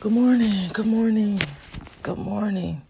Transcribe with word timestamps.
Good 0.00 0.12
morning. 0.12 0.70
Good 0.72 0.86
morning. 0.86 1.40
Good 2.04 2.18
morning. 2.18 2.82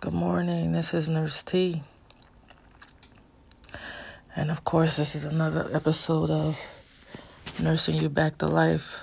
Good 0.00 0.12
morning. 0.12 0.70
This 0.70 0.94
is 0.94 1.08
Nurse 1.08 1.42
T. 1.42 1.82
And 4.36 4.52
of 4.52 4.62
course, 4.62 4.96
this 4.96 5.16
is 5.16 5.24
another 5.24 5.68
episode 5.72 6.30
of 6.30 6.56
Nursing 7.60 7.96
You 7.96 8.08
Back 8.08 8.38
to 8.38 8.46
Life. 8.46 9.00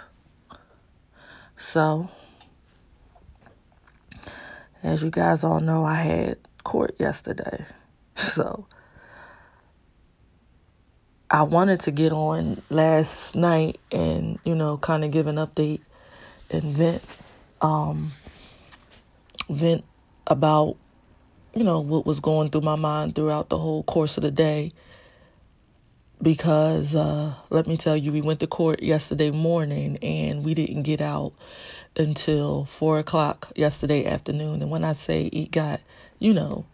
So, 1.57 2.07
as 4.83 5.03
you 5.03 5.09
guys 5.09 5.43
all 5.43 5.59
know, 5.59 5.83
I 5.83 5.95
had 5.95 6.37
court 6.63 6.95
yesterday. 6.97 7.65
So, 8.15 8.67
I 11.29 11.41
wanted 11.41 11.81
to 11.81 11.91
get 11.91 12.13
on 12.13 12.61
last 12.69 13.35
night 13.35 13.81
and, 13.91 14.39
you 14.45 14.55
know, 14.55 14.77
kind 14.77 15.03
of 15.03 15.11
give 15.11 15.27
an 15.27 15.35
update 15.35 15.81
and 16.49 16.63
vent 16.63 17.03
um 17.61 18.11
vent 19.49 19.83
about 20.27 20.75
you 21.53 21.63
know 21.63 21.79
what 21.79 22.05
was 22.05 22.19
going 22.19 22.49
through 22.49 22.61
my 22.61 22.75
mind 22.75 23.15
throughout 23.15 23.49
the 23.49 23.57
whole 23.57 23.83
course 23.83 24.17
of 24.17 24.23
the 24.23 24.31
day. 24.31 24.71
Because 26.21 26.95
uh 26.95 27.33
let 27.49 27.67
me 27.67 27.77
tell 27.77 27.95
you 27.95 28.11
we 28.11 28.21
went 28.21 28.39
to 28.39 28.47
court 28.47 28.81
yesterday 28.81 29.31
morning 29.31 29.97
and 29.97 30.43
we 30.43 30.53
didn't 30.53 30.83
get 30.83 31.01
out 31.01 31.33
until 31.97 32.65
four 32.65 32.99
o'clock 32.99 33.51
yesterday 33.55 34.05
afternoon. 34.05 34.61
And 34.61 34.71
when 34.71 34.83
i 34.83 34.93
say 34.93 35.23
it 35.25 35.51
got 35.51 35.81
you 36.19 36.33
know 36.33 36.65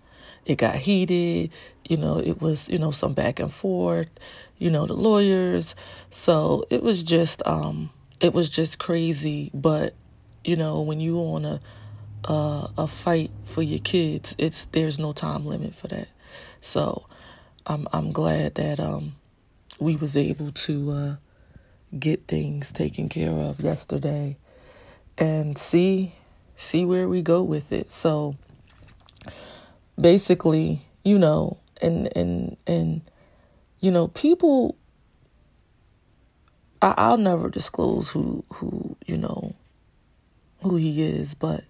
it 0.45 0.55
got 0.55 0.75
heated 0.75 1.51
you 1.87 1.97
know 1.97 2.17
it 2.19 2.41
was 2.41 2.67
you 2.69 2.79
know 2.79 2.91
some 2.91 3.13
back 3.13 3.39
and 3.39 3.53
forth 3.53 4.09
you 4.57 4.69
know 4.69 4.85
the 4.85 4.93
lawyers. 4.93 5.75
So 6.11 6.65
it 6.69 6.83
was 6.83 7.03
just 7.03 7.41
um 7.45 7.89
it 8.21 8.33
was 8.33 8.49
just 8.49 8.79
crazy. 8.79 9.51
But 9.53 9.93
you 10.45 10.55
know, 10.55 10.81
when 10.81 11.01
you 11.01 11.17
on 11.17 11.45
a 11.45 11.61
uh, 12.23 12.67
a 12.77 12.87
fight 12.87 13.31
for 13.45 13.63
your 13.63 13.79
kids, 13.79 14.35
it's 14.37 14.65
there's 14.65 14.99
no 14.99 15.11
time 15.11 15.45
limit 15.45 15.75
for 15.75 15.87
that. 15.87 16.07
So 16.61 17.05
I'm 17.65 17.87
I'm 17.91 18.11
glad 18.11 18.55
that 18.55 18.79
um 18.79 19.15
we 19.79 19.95
was 19.95 20.15
able 20.15 20.51
to 20.51 20.91
uh, 20.91 21.15
get 21.97 22.27
things 22.27 22.71
taken 22.71 23.09
care 23.09 23.31
of 23.31 23.59
yesterday 23.59 24.37
and 25.17 25.57
see 25.57 26.13
see 26.55 26.85
where 26.85 27.07
we 27.09 27.21
go 27.21 27.41
with 27.41 27.71
it. 27.71 27.91
So 27.91 28.35
basically, 29.99 30.81
you 31.03 31.17
know, 31.17 31.57
and 31.81 32.15
and 32.15 32.57
and 32.67 33.01
you 33.79 33.89
know, 33.89 34.07
people 34.09 34.75
I, 36.81 37.09
will 37.09 37.17
never 37.17 37.49
disclose 37.49 38.09
who 38.09 38.43
who 38.53 38.95
you 39.05 39.17
know 39.17 39.53
who 40.63 40.75
he 40.75 41.01
is, 41.01 41.33
but 41.33 41.63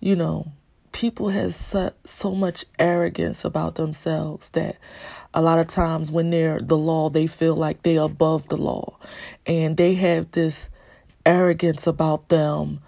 you 0.00 0.16
know, 0.16 0.46
people 0.92 1.28
have 1.30 1.54
so, 1.54 1.92
so 2.04 2.34
much 2.34 2.64
arrogance 2.78 3.44
about 3.44 3.74
themselves 3.74 4.50
that 4.50 4.76
a 5.34 5.42
lot 5.42 5.58
of 5.58 5.66
times 5.66 6.10
when 6.10 6.30
they're 6.30 6.58
the 6.58 6.76
law, 6.76 7.10
they 7.10 7.26
feel 7.26 7.54
like 7.54 7.82
they're 7.82 8.02
above 8.02 8.48
the 8.48 8.56
law, 8.56 8.98
and 9.46 9.76
they 9.76 9.94
have 9.94 10.30
this 10.32 10.68
arrogance 11.24 11.86
about 11.86 12.28
them, 12.28 12.80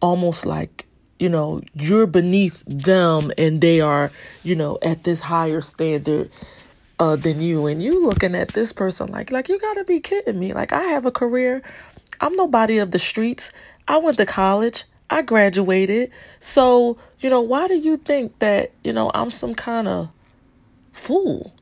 almost 0.00 0.46
like 0.46 0.86
you 1.18 1.28
know 1.28 1.62
you're 1.74 2.06
beneath 2.06 2.62
them 2.66 3.32
and 3.38 3.62
they 3.62 3.80
are 3.80 4.10
you 4.42 4.54
know 4.54 4.78
at 4.82 5.04
this 5.04 5.20
higher 5.20 5.62
standard 5.62 6.30
uh, 6.98 7.16
than 7.16 7.40
you, 7.40 7.66
and 7.66 7.82
you 7.82 8.06
looking 8.06 8.34
at 8.34 8.54
this 8.54 8.72
person 8.72 9.10
like, 9.10 9.30
like 9.30 9.48
you 9.48 9.58
gotta 9.58 9.84
be 9.84 10.00
kidding 10.00 10.38
me. 10.38 10.52
Like 10.52 10.72
I 10.72 10.82
have 10.84 11.06
a 11.06 11.10
career. 11.10 11.62
I'm 12.20 12.32
nobody 12.34 12.78
of 12.78 12.90
the 12.90 12.98
streets. 12.98 13.52
I 13.88 13.98
went 13.98 14.16
to 14.18 14.26
college. 14.26 14.84
I 15.10 15.22
graduated. 15.22 16.10
So, 16.40 16.98
you 17.20 17.30
know, 17.30 17.40
why 17.40 17.68
do 17.68 17.76
you 17.76 17.96
think 17.96 18.38
that, 18.40 18.72
you 18.82 18.92
know, 18.92 19.10
I'm 19.14 19.30
some 19.30 19.54
kind 19.54 19.86
of 19.86 20.08
fool? 20.92 21.54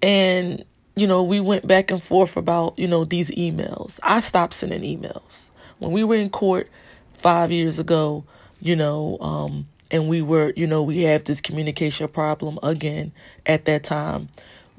And, 0.00 0.64
you 0.96 1.06
know, 1.06 1.22
we 1.22 1.40
went 1.40 1.66
back 1.66 1.90
and 1.90 2.02
forth 2.02 2.36
about, 2.36 2.78
you 2.78 2.88
know, 2.88 3.04
these 3.04 3.30
emails. 3.32 3.98
I 4.02 4.20
stopped 4.20 4.54
sending 4.54 4.82
emails. 4.82 5.42
When 5.78 5.92
we 5.92 6.04
were 6.04 6.16
in 6.16 6.30
court 6.30 6.68
five 7.12 7.50
years 7.50 7.78
ago, 7.78 8.24
you 8.60 8.76
know, 8.76 9.18
um, 9.20 9.68
and 9.90 10.08
we 10.08 10.22
were, 10.22 10.52
you 10.56 10.66
know, 10.66 10.82
we 10.82 11.02
have 11.02 11.24
this 11.24 11.40
communication 11.40 12.08
problem 12.08 12.58
again 12.62 13.12
at 13.46 13.64
that 13.66 13.84
time. 13.84 14.28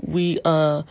We 0.02 0.40
uh 0.46 0.84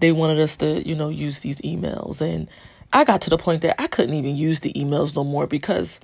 they 0.00 0.12
wanted 0.12 0.40
us 0.40 0.56
to, 0.56 0.86
you 0.86 0.94
know, 0.94 1.08
use 1.08 1.40
these 1.40 1.58
emails 1.58 2.20
and 2.20 2.48
I 2.92 3.04
got 3.04 3.22
to 3.22 3.30
the 3.30 3.38
point 3.38 3.62
that 3.62 3.80
I 3.80 3.88
couldn't 3.88 4.14
even 4.14 4.36
use 4.36 4.60
the 4.60 4.72
emails 4.74 5.16
no 5.16 5.24
more 5.24 5.46
because 5.46 5.98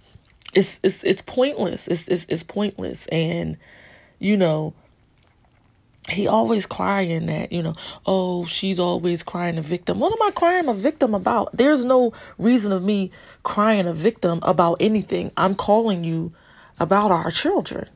it's 0.55 0.79
it's 0.83 1.05
it's 1.05 1.23
pointless. 1.23 1.87
It's 1.87 2.09
it's, 2.09 2.27
it's 2.29 2.43
pointless 2.43 3.07
and 3.07 3.57
you 4.19 4.37
know, 4.37 4.75
he 6.09 6.27
always 6.27 6.67
crying 6.67 7.27
that, 7.27 7.53
you 7.53 7.63
know, 7.63 7.75
oh, 8.07 8.45
she's 8.47 8.79
always 8.79 9.23
crying 9.23 9.59
a 9.59 9.63
victim. 9.63 10.01
What 10.01 10.13
am 10.13 10.23
I 10.23 10.31
crying 10.33 10.69
a 10.69 10.75
victim 10.75 11.15
about? 11.15 11.57
There's 11.57 11.85
no 11.85 12.13
reason 12.39 12.73
of 12.73 12.83
me 12.83 13.11
crying 13.43 13.87
a 13.87 13.93
victim 13.93 14.41
about 14.43 14.79
anything. 14.81 15.31
I'm 15.37 15.55
calling 15.55 16.05
you 16.05 16.33
about 16.81 17.13
our 17.13 17.31
children. 17.31 17.89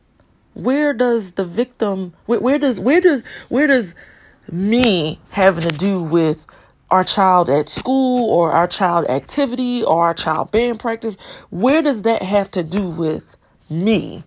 Where 0.54 0.94
does 0.94 1.32
the 1.32 1.44
victim 1.44 2.14
where, 2.26 2.40
where 2.40 2.58
does 2.58 2.78
where 2.78 3.00
does 3.00 3.24
where 3.48 3.66
does 3.66 3.94
me 4.50 5.20
having 5.30 5.68
to 5.68 5.76
do 5.76 6.02
with 6.02 6.46
our 6.90 7.02
child 7.02 7.50
at 7.50 7.68
school 7.68 8.30
or 8.30 8.52
our 8.52 8.68
child 8.68 9.06
activity 9.08 9.82
or 9.82 10.04
our 10.04 10.14
child 10.14 10.52
band 10.52 10.78
practice 10.78 11.16
where 11.50 11.82
does 11.82 12.02
that 12.02 12.22
have 12.22 12.50
to 12.50 12.62
do 12.62 12.88
with 12.90 13.36
me 13.70 14.22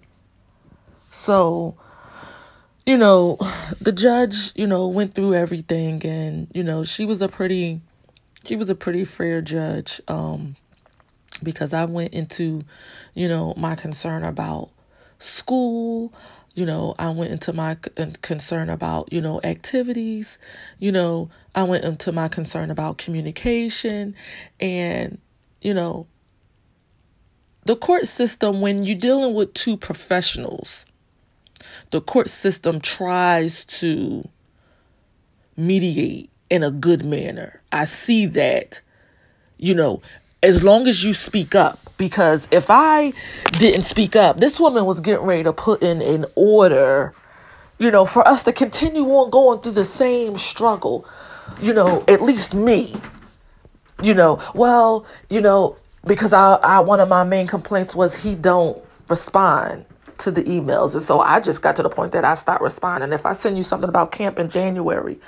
so 1.12 1.78
you 2.85 2.97
know 2.97 3.38
the 3.79 3.91
judge 3.91 4.51
you 4.56 4.68
know 4.68 4.88
went 4.88 5.13
through 5.13 5.34
everything 5.35 6.03
and 6.06 6.47
you 6.53 6.63
know 6.63 6.84
she 6.84 7.06
was 7.06 7.22
a 7.22 7.29
pretty 7.29 7.79
she 8.44 8.56
was 8.56 8.69
a 8.69 8.75
pretty 8.75 9.06
fair 9.06 9.41
judge 9.41 10.01
um 10.07 10.56
because 11.44 11.74
I 11.74 11.86
went 11.86 12.14
into, 12.14 12.64
you 13.14 13.28
know, 13.28 13.53
my 13.58 13.75
concern 13.75 14.24
about 14.24 14.70
school. 15.20 16.14
You 16.56 16.66
know, 16.66 16.96
I 16.98 17.12
went 17.12 17.31
into 17.31 17.53
my 17.53 17.78
concern 18.22 18.70
about, 18.70 19.14
you 19.14 19.22
know, 19.22 19.40
activities. 19.44 20.40
You 20.80 20.92
know, 20.92 21.30
I 21.53 21.64
went 21.64 21.84
into 21.84 22.12
my 22.12 22.28
concern 22.28 22.72
about 22.72 22.98
communication. 22.98 24.16
And, 24.59 25.20
you 25.62 25.74
know, 25.74 26.08
the 27.66 27.75
court 27.75 28.08
system, 28.08 28.62
when 28.62 28.84
you're 28.84 28.98
dealing 28.98 29.36
with 29.36 29.54
two 29.54 29.78
professionals, 29.78 30.86
the 31.92 32.02
court 32.02 32.30
system 32.30 32.81
tries 32.81 33.66
to 33.66 34.28
mediate 35.56 36.30
in 36.50 36.64
a 36.64 36.72
good 36.72 37.04
manner. 37.04 37.62
I 37.72 37.86
see 37.86 38.25
that, 38.28 38.81
you 39.58 39.75
know, 39.75 40.02
as 40.44 40.64
long 40.64 40.88
as 40.88 41.03
you 41.03 41.14
speak 41.14 41.56
up. 41.56 41.80
Because 41.98 42.48
if 42.52 42.68
I 42.70 43.12
didn't 43.53 43.84
speak 43.84 44.16
up, 44.16 44.40
this 44.40 44.59
woman 44.59 44.86
was 44.86 45.00
getting 45.00 45.25
ready 45.25 45.44
to 45.44 45.53
put 45.53 45.81
in 45.81 46.02
an 46.02 46.25
order, 46.36 47.14
you 47.80 47.90
know, 47.90 48.06
for 48.06 48.28
us 48.28 48.44
to 48.44 48.53
continue 48.53 49.03
on 49.03 49.31
going 49.31 49.62
through 49.62 49.72
the 49.72 49.86
same 49.86 50.38
struggle. 50.38 51.06
You 51.59 51.74
know, 51.74 52.03
at 52.08 52.22
least 52.22 52.53
me. 52.53 52.96
You 54.03 54.14
know, 54.14 54.40
well, 54.53 55.08
you 55.30 55.42
know, 55.42 55.75
because 56.06 56.34
I, 56.34 56.56
I 56.56 56.80
one 56.81 57.00
of 57.00 57.09
my 57.09 57.24
main 57.24 57.48
complaints 57.48 57.96
was 57.96 58.22
he 58.22 58.36
don't 58.36 58.80
respond 59.09 59.86
to 60.19 60.31
the 60.31 60.44
emails. 60.44 60.94
And 60.94 61.04
so 61.04 61.19
I 61.19 61.40
just 61.40 61.62
got 61.62 61.75
to 61.78 61.84
the 61.84 61.90
point 61.90 62.12
that 62.12 62.25
I 62.25 62.34
stopped 62.36 62.62
responding. 62.62 63.12
If 63.14 63.25
I 63.25 63.34
send 63.34 63.58
you 63.58 63.64
something 63.64 63.90
about 63.90 64.12
camp 64.12 64.40
in 64.40 64.50
January, 64.50 65.19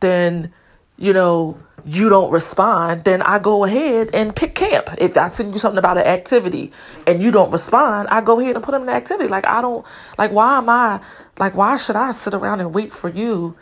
then, 0.00 0.52
you 0.98 1.12
know, 1.12 1.58
you 1.84 2.08
don't 2.08 2.30
respond, 2.30 3.04
then 3.04 3.22
I 3.22 3.38
go 3.38 3.64
ahead 3.64 4.10
and 4.14 4.34
pick 4.34 4.54
camp. 4.54 4.90
If 4.98 5.16
I 5.16 5.28
send 5.28 5.52
you 5.52 5.58
something 5.58 5.78
about 5.78 5.98
an 5.98 6.06
activity 6.06 6.72
and 7.06 7.22
you 7.22 7.30
don't 7.30 7.50
respond, 7.50 8.08
I 8.10 8.20
go 8.20 8.40
ahead 8.40 8.56
and 8.56 8.64
put 8.64 8.72
them 8.72 8.82
in 8.82 8.86
the 8.86 8.92
activity. 8.92 9.28
Like 9.28 9.46
I 9.46 9.60
don't 9.60 9.86
like 10.18 10.32
why 10.32 10.58
am 10.58 10.68
I 10.68 11.00
like 11.38 11.54
why 11.54 11.76
should 11.76 11.96
I 11.96 12.12
sit 12.12 12.34
around 12.34 12.60
and 12.60 12.74
wait 12.74 12.92
for 12.92 13.08
you? 13.08 13.56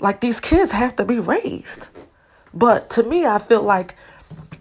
Like 0.00 0.20
these 0.20 0.40
kids 0.40 0.72
have 0.72 0.96
to 0.96 1.04
be 1.04 1.18
raised. 1.18 1.88
But 2.52 2.90
to 2.90 3.02
me, 3.02 3.26
I 3.26 3.38
feel 3.38 3.62
like 3.62 3.94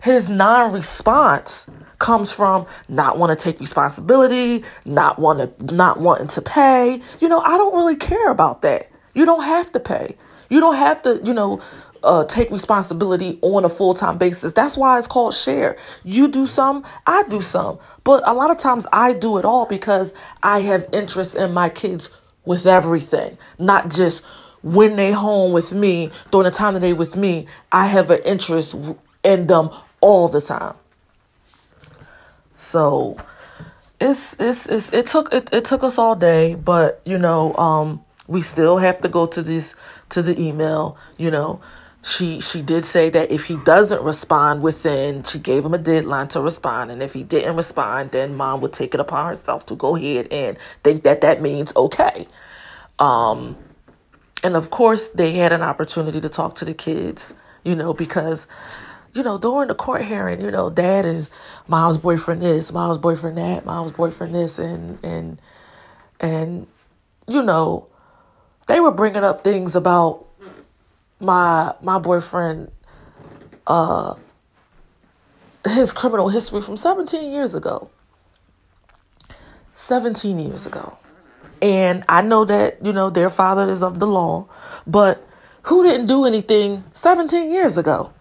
his 0.03 0.29
non-response 0.29 1.67
comes 1.97 2.33
from 2.33 2.65
not 2.87 3.17
want 3.17 3.37
to 3.37 3.43
take 3.43 3.59
responsibility, 3.59 4.63
not 4.85 5.19
want 5.19 5.39
to 5.39 5.75
not 5.75 5.99
wanting 5.99 6.27
to 6.27 6.41
pay. 6.41 7.01
You 7.19 7.29
know, 7.29 7.41
I 7.41 7.57
don't 7.57 7.75
really 7.75 7.95
care 7.95 8.29
about 8.29 8.61
that. 8.61 8.89
You 9.13 9.25
don't 9.25 9.43
have 9.43 9.71
to 9.73 9.79
pay. 9.79 10.15
You 10.49 10.59
don't 10.59 10.75
have 10.75 11.01
to, 11.03 11.21
you 11.23 11.33
know, 11.33 11.61
uh, 12.03 12.25
take 12.25 12.51
responsibility 12.51 13.39
on 13.41 13.65
a 13.65 13.69
full 13.69 13.93
time 13.93 14.17
basis. 14.17 14.53
That's 14.53 14.77
why 14.77 14.97
it's 14.97 15.07
called 15.07 15.33
share. 15.33 15.77
You 16.03 16.27
do 16.27 16.45
some, 16.45 16.83
I 17.05 17.23
do 17.23 17.41
some. 17.41 17.79
But 18.03 18.27
a 18.27 18.33
lot 18.33 18.51
of 18.51 18.57
times 18.57 18.87
I 18.91 19.13
do 19.13 19.37
it 19.37 19.45
all 19.45 19.65
because 19.65 20.13
I 20.43 20.59
have 20.61 20.87
interest 20.93 21.35
in 21.35 21.53
my 21.53 21.69
kids 21.69 22.09
with 22.45 22.65
everything, 22.65 23.37
not 23.57 23.89
just 23.89 24.23
when 24.63 24.95
they 24.95 25.11
home 25.11 25.53
with 25.53 25.73
me 25.73 26.11
during 26.31 26.45
the 26.45 26.51
time 26.51 26.73
that 26.73 26.81
they 26.81 26.93
with 26.93 27.15
me. 27.15 27.47
I 27.71 27.87
have 27.87 28.09
an 28.09 28.21
interest 28.23 28.75
in 29.23 29.47
them 29.47 29.69
all 30.01 30.27
the 30.27 30.41
time. 30.41 30.75
So 32.55 33.17
it's 34.01 34.35
it's, 34.39 34.67
it's 34.67 34.93
it 34.93 35.07
took 35.07 35.33
it, 35.33 35.53
it 35.53 35.65
took 35.65 35.83
us 35.83 35.97
all 35.97 36.15
day, 36.15 36.55
but 36.55 37.01
you 37.05 37.17
know, 37.17 37.55
um, 37.55 38.03
we 38.27 38.41
still 38.41 38.77
have 38.77 39.01
to 39.01 39.09
go 39.09 39.25
to 39.25 39.41
this 39.41 39.75
to 40.09 40.21
the 40.21 40.39
email, 40.41 40.97
you 41.17 41.31
know. 41.31 41.61
She 42.01 42.39
she 42.39 42.61
did 42.61 42.85
say 42.85 43.09
that 43.09 43.29
if 43.29 43.43
he 43.43 43.57
doesn't 43.57 44.01
respond 44.03 44.61
within, 44.61 45.23
she 45.23 45.37
gave 45.37 45.65
him 45.65 45.73
a 45.73 45.77
deadline 45.77 46.29
to 46.29 46.41
respond, 46.41 46.91
and 46.91 47.03
if 47.03 47.13
he 47.13 47.23
didn't 47.23 47.57
respond, 47.57 48.11
then 48.11 48.35
mom 48.35 48.61
would 48.61 48.71
take 48.71 48.93
it 48.93 49.01
upon 49.01 49.27
herself 49.27 49.65
to 49.65 49.75
go 49.75 49.97
ahead 49.97 50.27
and 50.31 50.57
think 50.83 51.03
that 51.03 51.21
that 51.21 51.41
means 51.41 51.75
okay. 51.75 52.25
Um, 52.99 53.57
and 54.43 54.55
of 54.55 54.69
course, 54.69 55.09
they 55.09 55.33
had 55.33 55.51
an 55.51 55.61
opportunity 55.61 56.21
to 56.21 56.29
talk 56.29 56.55
to 56.55 56.65
the 56.65 56.73
kids, 56.73 57.33
you 57.65 57.75
know, 57.75 57.93
because 57.93 58.47
you 59.13 59.23
know, 59.23 59.37
during 59.37 59.67
the 59.67 59.75
court 59.75 60.05
hearing, 60.05 60.39
you 60.39 60.51
know, 60.51 60.69
dad 60.69 61.05
is 61.05 61.29
mom's 61.67 61.97
boyfriend 61.97 62.41
this, 62.41 62.71
mom's 62.71 62.97
boyfriend 62.97 63.37
that, 63.37 63.65
mom's 63.65 63.91
boyfriend 63.91 64.33
this, 64.33 64.57
and 64.57 65.03
and 65.03 65.39
and 66.21 66.67
you 67.27 67.43
know, 67.43 67.87
they 68.67 68.79
were 68.79 68.91
bringing 68.91 69.23
up 69.23 69.43
things 69.43 69.75
about 69.75 70.28
my 71.19 71.73
my 71.81 71.99
boyfriend, 71.99 72.71
uh, 73.67 74.15
his 75.65 75.93
criminal 75.93 76.29
history 76.29 76.61
from 76.61 76.77
17 76.77 77.31
years 77.31 77.55
ago. 77.55 77.89
17 79.73 80.39
years 80.39 80.65
ago. 80.65 80.97
And 81.61 82.03
I 82.09 82.21
know 82.21 82.45
that, 82.45 82.85
you 82.85 82.93
know, 82.93 83.09
their 83.09 83.29
father 83.29 83.69
is 83.69 83.81
of 83.83 83.99
the 83.99 84.07
law, 84.07 84.47
but 84.85 85.25
who 85.63 85.83
didn't 85.83 86.07
do 86.07 86.25
anything 86.25 86.83
17 86.93 87.51
years 87.51 87.77
ago? 87.77 88.13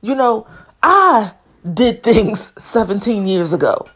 You 0.00 0.14
know, 0.14 0.46
I 0.82 1.32
did 1.74 2.02
things 2.02 2.52
17 2.58 3.26
years 3.26 3.52
ago. 3.52 3.88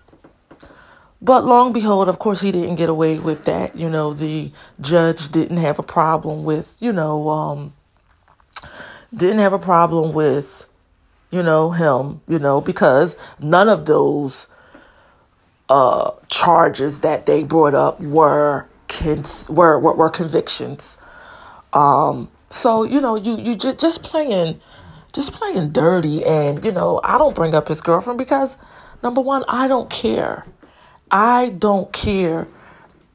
But 1.20 1.44
long 1.44 1.72
behold, 1.72 2.08
of 2.08 2.18
course, 2.18 2.40
he 2.40 2.50
didn't 2.50 2.76
get 2.76 2.88
away 2.88 3.18
with 3.18 3.44
that. 3.44 3.76
You 3.76 3.88
know, 3.88 4.12
the 4.12 4.50
judge 4.80 5.28
didn't 5.28 5.58
have 5.58 5.78
a 5.78 5.82
problem 5.84 6.42
with, 6.42 6.78
you 6.80 6.92
know, 6.92 7.28
um, 7.30 7.74
didn't 9.14 9.38
have 9.38 9.52
a 9.52 9.58
problem 9.58 10.12
with, 10.12 10.66
you 11.30 11.42
know, 11.42 11.70
him, 11.70 12.20
you 12.28 12.38
know, 12.38 12.60
because 12.60 13.16
none 13.38 13.68
of 13.68 13.86
those 13.86 14.48
uh, 15.68 16.12
charges 16.28 17.00
that 17.00 17.26
they 17.26 17.44
brought 17.44 17.74
up 17.74 18.00
were 18.00 18.66
cons- 18.88 19.48
were, 19.50 19.78
were, 19.78 19.94
were 19.94 20.10
convictions. 20.10 20.98
Um, 21.72 22.30
so 22.50 22.82
you 22.82 23.00
know, 23.00 23.16
you 23.16 23.38
you 23.38 23.56
just 23.56 23.78
just 23.80 24.02
playing 24.02 24.60
just 25.12 25.32
playing 25.32 25.70
dirty. 25.70 26.24
And, 26.24 26.64
you 26.64 26.72
know, 26.72 27.00
I 27.04 27.18
don't 27.18 27.34
bring 27.34 27.54
up 27.54 27.68
his 27.68 27.80
girlfriend 27.80 28.18
because, 28.18 28.56
number 29.02 29.20
one, 29.20 29.44
I 29.48 29.68
don't 29.68 29.90
care. 29.90 30.46
I 31.10 31.50
don't 31.50 31.92
care 31.92 32.48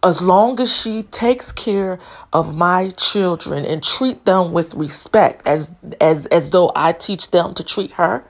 as 0.08 0.22
long 0.22 0.60
as 0.60 0.76
she 0.76 1.04
takes 1.04 1.52
care 1.52 2.00
of 2.34 2.56
my 2.56 2.90
children 2.92 3.66
and 3.66 3.84
treat 3.84 4.26
them 4.26 4.54
with 4.54 4.74
respect 4.76 5.46
as 5.48 5.72
as 6.02 6.26
as 6.28 6.52
though 6.52 6.72
I 6.76 6.94
teach 6.94 7.32
them 7.32 7.54
to 7.56 7.64
treat 7.64 7.92
her. 7.92 8.24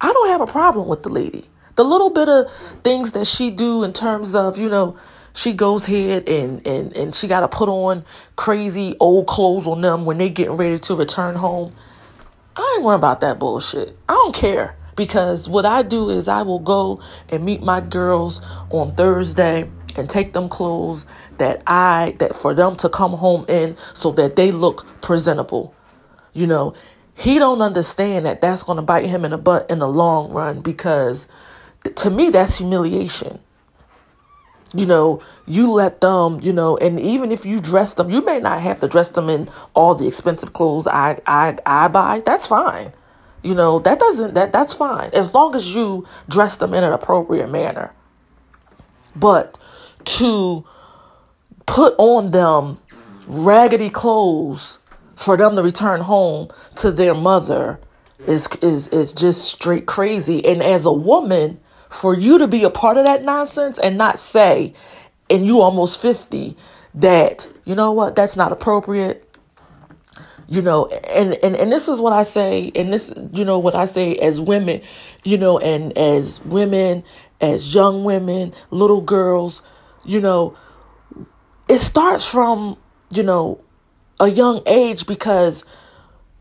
I 0.00 0.12
don't 0.12 0.28
have 0.28 0.40
a 0.40 0.46
problem 0.46 0.88
with 0.88 1.02
the 1.02 1.10
lady. 1.10 1.44
The 1.76 1.84
little 1.84 2.10
bit 2.10 2.28
of 2.28 2.50
things 2.84 3.12
that 3.12 3.26
she 3.26 3.50
do 3.50 3.84
in 3.84 3.92
terms 3.92 4.34
of, 4.34 4.58
you 4.58 4.68
know, 4.68 4.96
she 5.34 5.52
goes 5.52 5.86
ahead 5.86 6.28
and 6.28 6.66
and 6.66 6.96
and 6.96 7.14
she 7.14 7.28
got 7.28 7.40
to 7.40 7.48
put 7.48 7.68
on 7.68 8.04
crazy 8.36 8.96
old 9.00 9.26
clothes 9.26 9.66
on 9.66 9.80
them 9.80 10.04
when 10.04 10.18
they 10.18 10.28
getting 10.28 10.56
ready 10.56 10.78
to 10.78 10.94
return 10.94 11.36
home. 11.36 11.74
I 12.56 12.74
ain't 12.76 12.84
worried 12.84 12.96
about 12.96 13.20
that 13.20 13.38
bullshit. 13.38 13.96
I 14.08 14.12
don't 14.14 14.34
care 14.34 14.76
because 14.96 15.48
what 15.48 15.64
I 15.64 15.82
do 15.82 16.10
is 16.10 16.28
I 16.28 16.42
will 16.42 16.58
go 16.58 17.00
and 17.30 17.44
meet 17.44 17.62
my 17.62 17.80
girls 17.80 18.42
on 18.70 18.94
Thursday 18.94 19.70
and 20.00 20.10
take 20.10 20.32
them 20.32 20.48
clothes 20.48 21.06
that 21.38 21.62
I 21.66 22.16
that 22.18 22.34
for 22.34 22.54
them 22.54 22.74
to 22.76 22.88
come 22.88 23.12
home 23.12 23.44
in 23.48 23.76
so 23.94 24.10
that 24.12 24.34
they 24.34 24.50
look 24.50 24.86
presentable. 25.00 25.74
You 26.32 26.48
know, 26.48 26.74
he 27.14 27.38
don't 27.38 27.62
understand 27.62 28.26
that 28.26 28.40
that's 28.40 28.64
going 28.64 28.76
to 28.76 28.82
bite 28.82 29.06
him 29.06 29.24
in 29.24 29.30
the 29.30 29.38
butt 29.38 29.70
in 29.70 29.78
the 29.78 29.88
long 29.88 30.32
run 30.32 30.60
because 30.60 31.28
to 31.94 32.10
me 32.10 32.30
that's 32.30 32.58
humiliation 32.58 33.40
you 34.74 34.86
know, 34.86 35.20
you 35.46 35.70
let 35.70 36.00
them, 36.00 36.38
you 36.42 36.52
know, 36.52 36.76
and 36.76 37.00
even 37.00 37.32
if 37.32 37.44
you 37.44 37.60
dress 37.60 37.94
them, 37.94 38.10
you 38.10 38.24
may 38.24 38.38
not 38.38 38.60
have 38.60 38.78
to 38.80 38.88
dress 38.88 39.08
them 39.10 39.28
in 39.28 39.48
all 39.74 39.94
the 39.94 40.06
expensive 40.06 40.52
clothes 40.52 40.86
I 40.86 41.20
I 41.26 41.58
I 41.66 41.88
buy. 41.88 42.22
That's 42.24 42.46
fine. 42.46 42.92
You 43.42 43.54
know, 43.54 43.80
that 43.80 43.98
doesn't 43.98 44.34
that 44.34 44.52
that's 44.52 44.72
fine 44.72 45.10
as 45.12 45.34
long 45.34 45.54
as 45.54 45.74
you 45.74 46.06
dress 46.28 46.56
them 46.58 46.72
in 46.74 46.84
an 46.84 46.92
appropriate 46.92 47.50
manner. 47.50 47.92
But 49.16 49.58
to 50.04 50.64
put 51.66 51.94
on 51.98 52.30
them 52.30 52.78
raggedy 53.28 53.90
clothes 53.90 54.78
for 55.14 55.36
them 55.36 55.54
to 55.56 55.62
return 55.62 56.00
home 56.00 56.48
to 56.76 56.90
their 56.90 57.14
mother 57.14 57.78
is 58.26 58.48
is 58.62 58.88
is 58.88 59.12
just 59.12 59.44
straight 59.44 59.86
crazy. 59.86 60.44
And 60.44 60.62
as 60.62 60.86
a 60.86 60.92
woman, 60.92 61.60
for 61.88 62.14
you 62.14 62.38
to 62.38 62.48
be 62.48 62.64
a 62.64 62.70
part 62.70 62.96
of 62.96 63.04
that 63.04 63.24
nonsense 63.24 63.78
and 63.78 63.98
not 63.98 64.18
say, 64.18 64.72
and 65.28 65.44
you 65.44 65.60
almost 65.60 66.00
50, 66.00 66.56
that, 66.94 67.48
you 67.64 67.74
know 67.74 67.92
what, 67.92 68.16
that's 68.16 68.36
not 68.36 68.52
appropriate. 68.52 69.26
You 70.48 70.62
know, 70.62 70.86
and, 70.86 71.34
and, 71.44 71.54
and 71.54 71.70
this 71.70 71.88
is 71.88 72.00
what 72.00 72.12
I 72.12 72.24
say, 72.24 72.72
and 72.74 72.92
this, 72.92 73.14
you 73.32 73.44
know, 73.44 73.60
what 73.60 73.76
I 73.76 73.84
say 73.84 74.16
as 74.16 74.40
women, 74.40 74.80
you 75.22 75.38
know, 75.38 75.58
and 75.58 75.96
as 75.96 76.40
women, 76.44 77.04
as 77.40 77.72
young 77.72 78.02
women, 78.02 78.52
little 78.72 79.00
girls, 79.00 79.62
you 80.10 80.20
know, 80.20 80.56
it 81.68 81.78
starts 81.78 82.28
from, 82.28 82.76
you 83.10 83.22
know, 83.22 83.62
a 84.18 84.28
young 84.28 84.60
age 84.66 85.06
because 85.06 85.64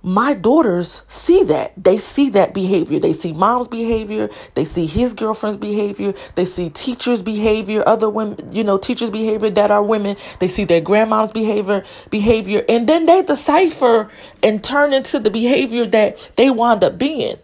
my 0.01 0.33
daughters 0.33 1.04
see 1.07 1.44
that. 1.44 1.74
They 1.81 1.98
see 1.98 2.30
that 2.31 2.56
behavior. 2.56 3.00
They 3.00 3.13
see 3.13 3.31
mom's 3.31 3.68
behavior. 3.68 4.30
They 4.56 4.66
see 4.66 4.88
his 4.88 5.13
girlfriend's 5.13 5.57
behavior. 5.57 6.16
They 6.33 6.45
see 6.45 6.71
teachers' 6.71 7.21
behavior, 7.21 7.83
other 7.86 8.10
women, 8.10 8.38
you 8.51 8.63
know, 8.63 8.80
teachers' 8.80 9.12
behavior 9.12 9.51
that 9.51 9.69
are 9.69 9.83
women. 9.83 10.16
They 10.39 10.48
see 10.48 10.63
their 10.63 10.81
grandmom's 10.81 11.31
behavior, 11.31 11.83
behavior, 12.10 12.63
and 12.68 12.89
then 12.89 13.06
they 13.06 13.21
decipher 13.21 14.10
and 14.42 14.63
turn 14.63 14.94
into 14.94 15.19
the 15.19 15.30
behavior 15.30 15.86
that 15.86 16.31
they 16.38 16.50
wind 16.50 16.83
up 16.83 16.98
being, 16.98 17.38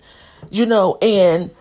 you 0.49 0.65
know, 0.65 0.95
and 1.03 1.51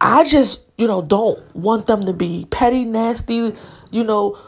I 0.00 0.24
just, 0.24 0.63
you 0.76 0.86
know, 0.86 1.02
don't 1.02 1.40
want 1.54 1.86
them 1.86 2.04
to 2.06 2.12
be 2.12 2.46
petty, 2.50 2.84
nasty, 2.84 3.54
you 3.90 4.04
know, 4.04 4.38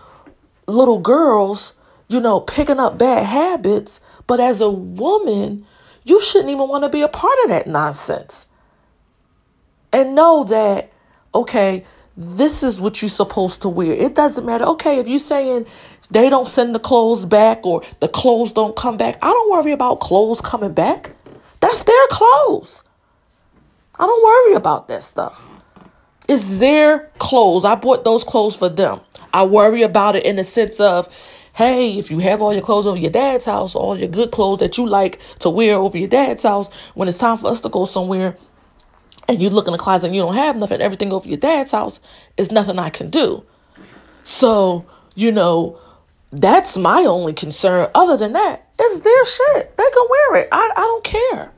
little 0.66 0.98
girls, 0.98 1.74
you 2.08 2.20
know, 2.20 2.40
picking 2.40 2.80
up 2.80 2.98
bad 2.98 3.24
habits 3.24 4.00
but 4.26 4.40
as 4.40 4.60
a 4.60 4.70
woman, 4.70 5.66
you 6.04 6.20
shouldn't 6.20 6.50
even 6.50 6.68
want 6.68 6.84
to 6.84 6.90
be 6.90 7.02
a 7.02 7.08
part 7.08 7.36
of 7.44 7.50
that 7.50 7.66
nonsense. 7.66 8.46
And 9.92 10.14
know 10.14 10.44
that, 10.44 10.90
okay, 11.34 11.84
this 12.16 12.62
is 12.62 12.80
what 12.80 13.00
you're 13.00 13.08
supposed 13.08 13.62
to 13.62 13.68
wear. 13.68 13.92
It 13.92 14.14
doesn't 14.14 14.44
matter. 14.44 14.64
Okay, 14.64 14.98
if 14.98 15.06
you're 15.06 15.18
saying 15.18 15.66
they 16.10 16.28
don't 16.28 16.48
send 16.48 16.74
the 16.74 16.80
clothes 16.80 17.26
back 17.26 17.64
or 17.64 17.82
the 18.00 18.08
clothes 18.08 18.52
don't 18.52 18.76
come 18.76 18.96
back, 18.96 19.18
I 19.22 19.28
don't 19.28 19.50
worry 19.50 19.72
about 19.72 20.00
clothes 20.00 20.40
coming 20.40 20.72
back. 20.72 21.12
That's 21.60 21.82
their 21.84 22.06
clothes. 22.08 22.82
I 23.98 24.06
don't 24.06 24.24
worry 24.24 24.54
about 24.54 24.88
that 24.88 25.02
stuff. 25.02 25.48
It's 26.28 26.58
their 26.58 27.10
clothes. 27.18 27.64
I 27.64 27.74
bought 27.74 28.04
those 28.04 28.24
clothes 28.24 28.56
for 28.56 28.68
them. 28.68 29.00
I 29.32 29.44
worry 29.44 29.82
about 29.82 30.16
it 30.16 30.24
in 30.24 30.36
the 30.36 30.44
sense 30.44 30.80
of 30.80 31.08
hey, 31.56 31.96
if 31.96 32.10
you 32.10 32.18
have 32.18 32.42
all 32.42 32.52
your 32.52 32.62
clothes 32.62 32.86
over 32.86 32.98
your 32.98 33.10
dad's 33.10 33.46
house, 33.46 33.74
all 33.74 33.98
your 33.98 34.08
good 34.08 34.30
clothes 34.30 34.58
that 34.58 34.76
you 34.76 34.86
like 34.86 35.18
to 35.38 35.48
wear 35.48 35.74
over 35.74 35.96
your 35.96 36.08
dad's 36.08 36.42
house, 36.42 36.68
when 36.90 37.08
it's 37.08 37.16
time 37.16 37.38
for 37.38 37.46
us 37.46 37.62
to 37.62 37.70
go 37.70 37.86
somewhere 37.86 38.36
and 39.26 39.40
you 39.40 39.48
look 39.48 39.66
in 39.66 39.72
the 39.72 39.78
closet 39.78 40.08
and 40.08 40.14
you 40.14 40.20
don't 40.20 40.34
have 40.34 40.56
nothing, 40.56 40.82
everything 40.82 41.14
over 41.14 41.26
your 41.26 41.38
dad's 41.38 41.72
house, 41.72 41.98
is 42.36 42.52
nothing 42.52 42.78
I 42.78 42.90
can 42.90 43.08
do. 43.08 43.42
So, 44.22 44.84
you 45.14 45.32
know, 45.32 45.80
that's 46.30 46.76
my 46.76 47.04
only 47.04 47.32
concern. 47.32 47.88
Other 47.94 48.18
than 48.18 48.34
that, 48.34 48.68
it's 48.78 49.00
their 49.00 49.24
shit. 49.24 49.76
They 49.78 49.90
can 49.90 50.06
wear 50.10 50.42
it. 50.42 50.48
I, 50.52 50.70
I 50.76 50.80
don't 50.80 51.04
care. 51.04 51.52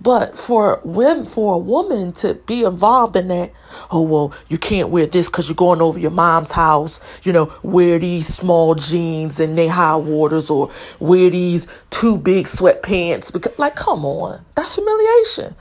But 0.00 0.36
for 0.36 0.80
women, 0.84 1.24
for 1.24 1.54
a 1.54 1.58
woman 1.58 2.12
to 2.12 2.34
be 2.34 2.62
involved 2.62 3.16
in 3.16 3.28
that, 3.28 3.52
oh 3.90 4.02
well, 4.02 4.32
you 4.48 4.56
can't 4.56 4.90
wear 4.90 5.06
this 5.06 5.26
because 5.26 5.48
you're 5.48 5.56
going 5.56 5.82
over 5.82 5.98
your 5.98 6.12
mom's 6.12 6.52
house. 6.52 7.00
You 7.24 7.32
know, 7.32 7.52
wear 7.62 7.98
these 7.98 8.26
small 8.26 8.74
jeans 8.76 9.40
and 9.40 9.58
they 9.58 9.66
high 9.66 9.96
waters, 9.96 10.50
or 10.50 10.70
wear 11.00 11.30
these 11.30 11.66
too 11.90 12.16
big 12.16 12.46
sweatpants. 12.46 13.32
Because, 13.32 13.58
like, 13.58 13.74
come 13.74 14.04
on, 14.04 14.44
that's 14.54 14.76
humiliation. 14.76 15.54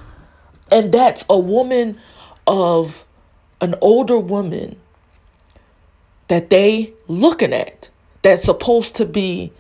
And 0.72 0.92
that's 0.92 1.26
a 1.30 1.40
woman 1.40 1.98
of 2.46 3.06
an 3.62 3.74
older 3.82 4.20
woman 4.20 4.78
that 6.28 6.50
they 6.50 6.94
looking 7.08 7.54
at 7.54 7.90
that's 8.22 8.44
supposed 8.44 8.96
to 8.98 9.06
be 9.06 9.52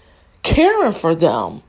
caring 0.44 0.92
for 0.92 1.16
them 1.16 1.64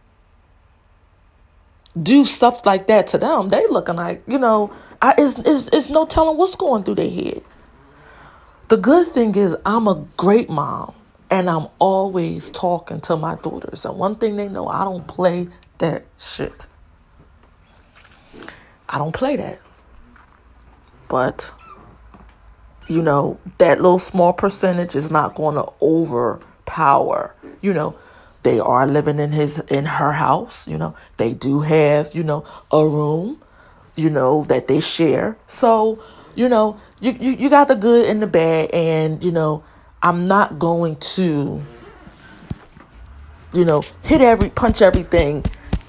do 2.01 2.25
stuff 2.25 2.65
like 2.67 2.87
that 2.89 3.07
to 3.09 3.19
them, 3.19 3.49
they 3.49 3.67
looking 3.69 3.97
like, 3.97 4.23
you 4.27 4.39
know, 4.39 4.73
I, 5.01 5.15
it's, 5.19 5.39
it's, 5.39 5.69
it's 5.69 5.91
no 5.91 6.07
telling 6.07 6.37
what's 6.37 6.57
going 6.57 6.85
through 6.85 6.97
their 6.97 7.11
head. 7.11 7.43
The 8.69 8.77
good 8.77 9.07
thing 9.07 9.35
is, 9.35 9.57
I'm 9.65 9.89
a 9.89 10.07
great 10.17 10.51
mom 10.51 10.95
and 11.31 11.49
I'm 11.49 11.69
always 11.79 12.51
talking 12.51 13.01
to 13.03 13.17
my 13.17 13.37
daughters. 13.37 13.85
And 13.85 13.99
one 13.99 14.17
thing 14.17 14.37
they 14.37 14.49
know, 14.49 14.69
I 14.69 14.85
don't 14.85 15.07
play 15.07 15.49
that 15.79 16.05
shit. 16.19 16.69
I 18.89 18.99
don't 18.99 19.15
play 19.15 19.37
that. 19.37 19.61
But, 21.09 21.53
you 22.89 23.03
know, 23.03 23.39
that 23.59 23.81
little 23.81 23.99
small 23.99 24.33
percentage 24.33 24.95
is 24.95 25.11
not 25.11 25.35
going 25.35 25.55
to 25.55 25.67
overpower, 25.81 27.35
you 27.61 27.73
know, 27.73 27.97
they 28.43 28.61
are 28.61 28.87
living 28.87 29.19
in 29.19 29.33
his 29.33 29.59
in 29.69 29.85
her 29.85 30.13
house 30.13 30.67
you 30.69 30.79
know. 30.79 30.95
They 31.17 31.35
do 31.35 31.61
have 31.61 32.15
you 32.15 32.23
know 32.25 32.45
a 32.71 32.87
room 32.87 33.41
you 33.97 34.11
know 34.11 34.45
that 34.45 34.69
they 34.69 34.81
share. 34.81 35.37
So 35.47 36.03
you 36.39 36.49
know 36.49 36.79
you, 37.01 37.13
you 37.19 37.33
you 37.33 37.51
got 37.51 37.67
the 37.67 37.75
good 37.75 38.09
and 38.09 38.23
the 38.23 38.27
bad 38.29 38.71
and 38.73 39.23
you 39.25 39.33
know 39.33 39.65
i'm 40.05 40.29
not 40.29 40.57
going 40.57 40.95
to 40.97 41.61
you 43.53 43.65
know 43.65 43.83
hit 44.03 44.21
every 44.21 44.49
punch 44.49 44.81
everything 44.81 45.45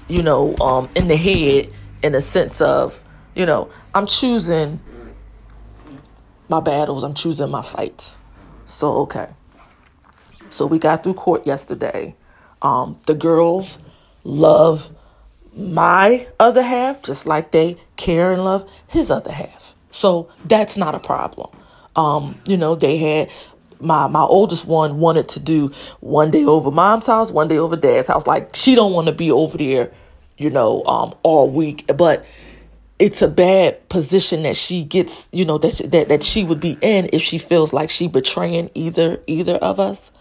you 0.08 0.22
know 0.24 0.56
um 0.56 0.88
in 0.96 1.06
the 1.06 1.16
head 1.16 1.72
in 2.02 2.16
a 2.16 2.20
sense 2.20 2.60
of 2.60 3.04
you 3.36 3.46
know 3.46 3.70
i'm 3.94 4.08
choosing 4.08 4.80
my 6.48 6.58
battles 6.58 7.04
i'm 7.04 7.14
choosing 7.14 7.48
my 7.48 7.62
fights. 7.62 8.18
So 8.66 8.98
okay. 9.02 9.28
So 10.48 10.66
we 10.66 10.80
got 10.80 11.04
through 11.04 11.14
court 11.14 11.46
yesterday 11.46 12.16
um, 12.62 12.98
the 13.06 13.14
girls 13.14 13.78
love 14.24 14.90
my 15.56 16.26
other 16.38 16.62
half 16.62 17.02
just 17.02 17.26
like 17.26 17.50
they 17.50 17.76
care 17.96 18.32
and 18.32 18.44
love 18.44 18.68
his 18.88 19.10
other 19.10 19.32
half. 19.32 19.74
So 19.90 20.28
that's 20.44 20.76
not 20.76 20.94
a 20.94 21.00
problem. 21.00 21.50
Um, 21.96 22.40
you 22.46 22.56
know, 22.56 22.74
they 22.74 22.98
had 22.98 23.30
my 23.80 24.06
my 24.06 24.20
oldest 24.20 24.66
one 24.66 25.00
wanted 25.00 25.28
to 25.30 25.40
do 25.40 25.72
one 26.00 26.30
day 26.30 26.44
over 26.44 26.70
mom's 26.70 27.06
house, 27.06 27.30
one 27.30 27.48
day 27.48 27.58
over 27.58 27.76
dad's 27.76 28.08
house. 28.08 28.26
Like 28.26 28.54
she 28.54 28.74
don't 28.74 28.92
want 28.92 29.08
to 29.08 29.12
be 29.12 29.30
over 29.30 29.58
there, 29.58 29.92
you 30.38 30.50
know, 30.50 30.84
um, 30.84 31.14
all 31.22 31.50
week. 31.50 31.90
But 31.96 32.24
it's 32.98 33.22
a 33.22 33.28
bad 33.28 33.88
position 33.88 34.42
that 34.42 34.56
she 34.56 34.84
gets, 34.84 35.28
you 35.32 35.44
know, 35.44 35.58
that 35.58 35.80
that 35.90 36.08
that 36.08 36.22
she 36.22 36.44
would 36.44 36.60
be 36.60 36.78
in 36.80 37.10
if 37.12 37.22
she 37.22 37.38
feels 37.38 37.72
like 37.72 37.90
she 37.90 38.06
betraying 38.06 38.70
either 38.74 39.20
either 39.26 39.56
of 39.56 39.80
us. 39.80 40.12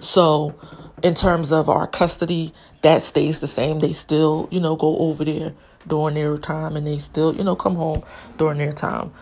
So 0.00 0.54
in 1.02 1.14
terms 1.14 1.52
of 1.52 1.68
our 1.68 1.86
custody, 1.86 2.52
that 2.82 3.02
stays 3.02 3.40
the 3.40 3.46
same. 3.46 3.80
They 3.80 3.92
still, 3.92 4.48
you 4.50 4.60
know, 4.60 4.76
go 4.76 4.98
over 4.98 5.24
there 5.24 5.54
during 5.86 6.14
their 6.14 6.38
time 6.38 6.76
and 6.76 6.86
they 6.86 6.98
still, 6.98 7.34
you 7.34 7.44
know, 7.44 7.56
come 7.56 7.74
home 7.76 8.02
during 8.36 8.58
their 8.58 8.72
time 8.72 9.12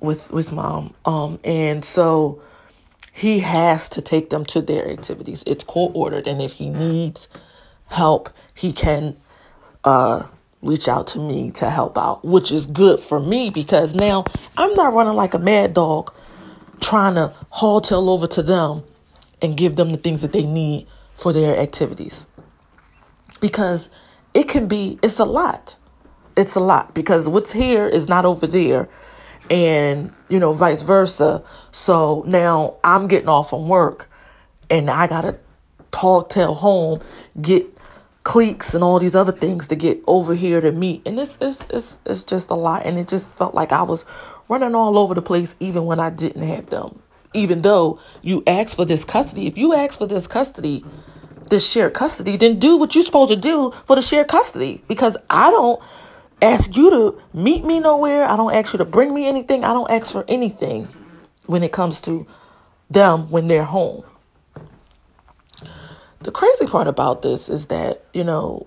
with 0.00 0.32
with 0.32 0.52
mom. 0.52 0.94
Um 1.04 1.38
and 1.44 1.84
so 1.84 2.42
he 3.12 3.40
has 3.40 3.88
to 3.90 4.02
take 4.02 4.30
them 4.30 4.44
to 4.46 4.60
their 4.62 4.88
activities. 4.88 5.44
It's 5.46 5.64
court 5.64 5.92
ordered 5.94 6.26
and 6.26 6.42
if 6.42 6.54
he 6.54 6.68
needs 6.68 7.28
help, 7.88 8.30
he 8.54 8.72
can 8.72 9.16
uh 9.84 10.24
reach 10.62 10.88
out 10.88 11.08
to 11.08 11.18
me 11.18 11.50
to 11.50 11.68
help 11.68 11.98
out, 11.98 12.24
which 12.24 12.52
is 12.52 12.66
good 12.66 13.00
for 13.00 13.20
me 13.20 13.50
because 13.50 13.94
now 13.94 14.24
I'm 14.56 14.74
not 14.74 14.94
running 14.94 15.14
like 15.14 15.34
a 15.34 15.38
mad 15.38 15.74
dog 15.74 16.12
trying 16.80 17.14
to 17.14 17.34
haul 17.50 17.80
tail 17.80 18.10
over 18.10 18.26
to 18.28 18.42
them 18.42 18.82
and 19.40 19.56
give 19.56 19.76
them 19.76 19.90
the 19.90 19.96
things 19.96 20.22
that 20.22 20.32
they 20.32 20.46
need 20.46 20.86
for 21.22 21.32
their 21.32 21.56
activities. 21.56 22.26
Because 23.40 23.90
it 24.34 24.48
can 24.48 24.68
be, 24.68 24.98
it's 25.02 25.18
a 25.18 25.24
lot. 25.24 25.76
It's 26.36 26.56
a 26.56 26.60
lot 26.60 26.94
because 26.94 27.28
what's 27.28 27.52
here 27.52 27.86
is 27.86 28.08
not 28.08 28.24
over 28.24 28.46
there, 28.46 28.88
and 29.50 30.12
you 30.28 30.38
know, 30.38 30.52
vice 30.52 30.82
versa. 30.82 31.44
So 31.70 32.24
now 32.26 32.76
I'm 32.82 33.06
getting 33.06 33.28
off 33.28 33.50
from 33.50 33.68
work 33.68 34.08
and 34.70 34.90
I 34.90 35.06
gotta 35.06 35.38
talk, 35.90 36.30
tell 36.30 36.54
home, 36.54 37.00
get 37.40 37.66
cliques 38.24 38.74
and 38.74 38.82
all 38.82 38.98
these 38.98 39.14
other 39.14 39.32
things 39.32 39.68
to 39.68 39.76
get 39.76 40.00
over 40.06 40.34
here 40.34 40.60
to 40.60 40.72
meet. 40.72 41.06
And 41.06 41.20
it's, 41.20 41.36
it's, 41.40 41.68
it's, 41.70 42.00
it's 42.06 42.24
just 42.24 42.50
a 42.50 42.54
lot. 42.54 42.86
And 42.86 42.98
it 42.98 43.08
just 43.08 43.36
felt 43.36 43.54
like 43.54 43.72
I 43.72 43.82
was 43.82 44.06
running 44.48 44.74
all 44.74 44.96
over 44.96 45.14
the 45.14 45.22
place 45.22 45.54
even 45.60 45.84
when 45.84 46.00
I 46.00 46.08
didn't 46.10 46.42
have 46.42 46.70
them. 46.70 47.02
Even 47.34 47.62
though 47.62 48.00
you 48.22 48.42
asked 48.46 48.76
for 48.76 48.84
this 48.84 49.04
custody. 49.04 49.46
If 49.46 49.58
you 49.58 49.74
ask 49.74 49.98
for 49.98 50.06
this 50.06 50.26
custody, 50.26 50.84
this 51.52 51.70
shared 51.70 51.92
custody, 51.92 52.36
then 52.36 52.58
do 52.58 52.78
what 52.78 52.94
you're 52.94 53.04
supposed 53.04 53.30
to 53.30 53.36
do 53.38 53.70
for 53.84 53.94
the 53.94 54.02
shared 54.02 54.26
custody. 54.26 54.82
Because 54.88 55.18
I 55.28 55.50
don't 55.50 55.80
ask 56.40 56.76
you 56.76 56.90
to 56.90 57.22
meet 57.34 57.62
me 57.62 57.78
nowhere. 57.78 58.24
I 58.24 58.36
don't 58.36 58.54
ask 58.54 58.72
you 58.72 58.78
to 58.78 58.86
bring 58.86 59.14
me 59.14 59.28
anything. 59.28 59.62
I 59.62 59.74
don't 59.74 59.90
ask 59.90 60.10
for 60.10 60.24
anything 60.28 60.88
when 61.46 61.62
it 61.62 61.70
comes 61.70 62.00
to 62.02 62.26
them 62.90 63.30
when 63.30 63.48
they're 63.48 63.64
home. 63.64 64.02
The 66.20 66.30
crazy 66.30 66.66
part 66.66 66.88
about 66.88 67.20
this 67.20 67.50
is 67.50 67.66
that, 67.66 68.02
you 68.14 68.24
know, 68.24 68.66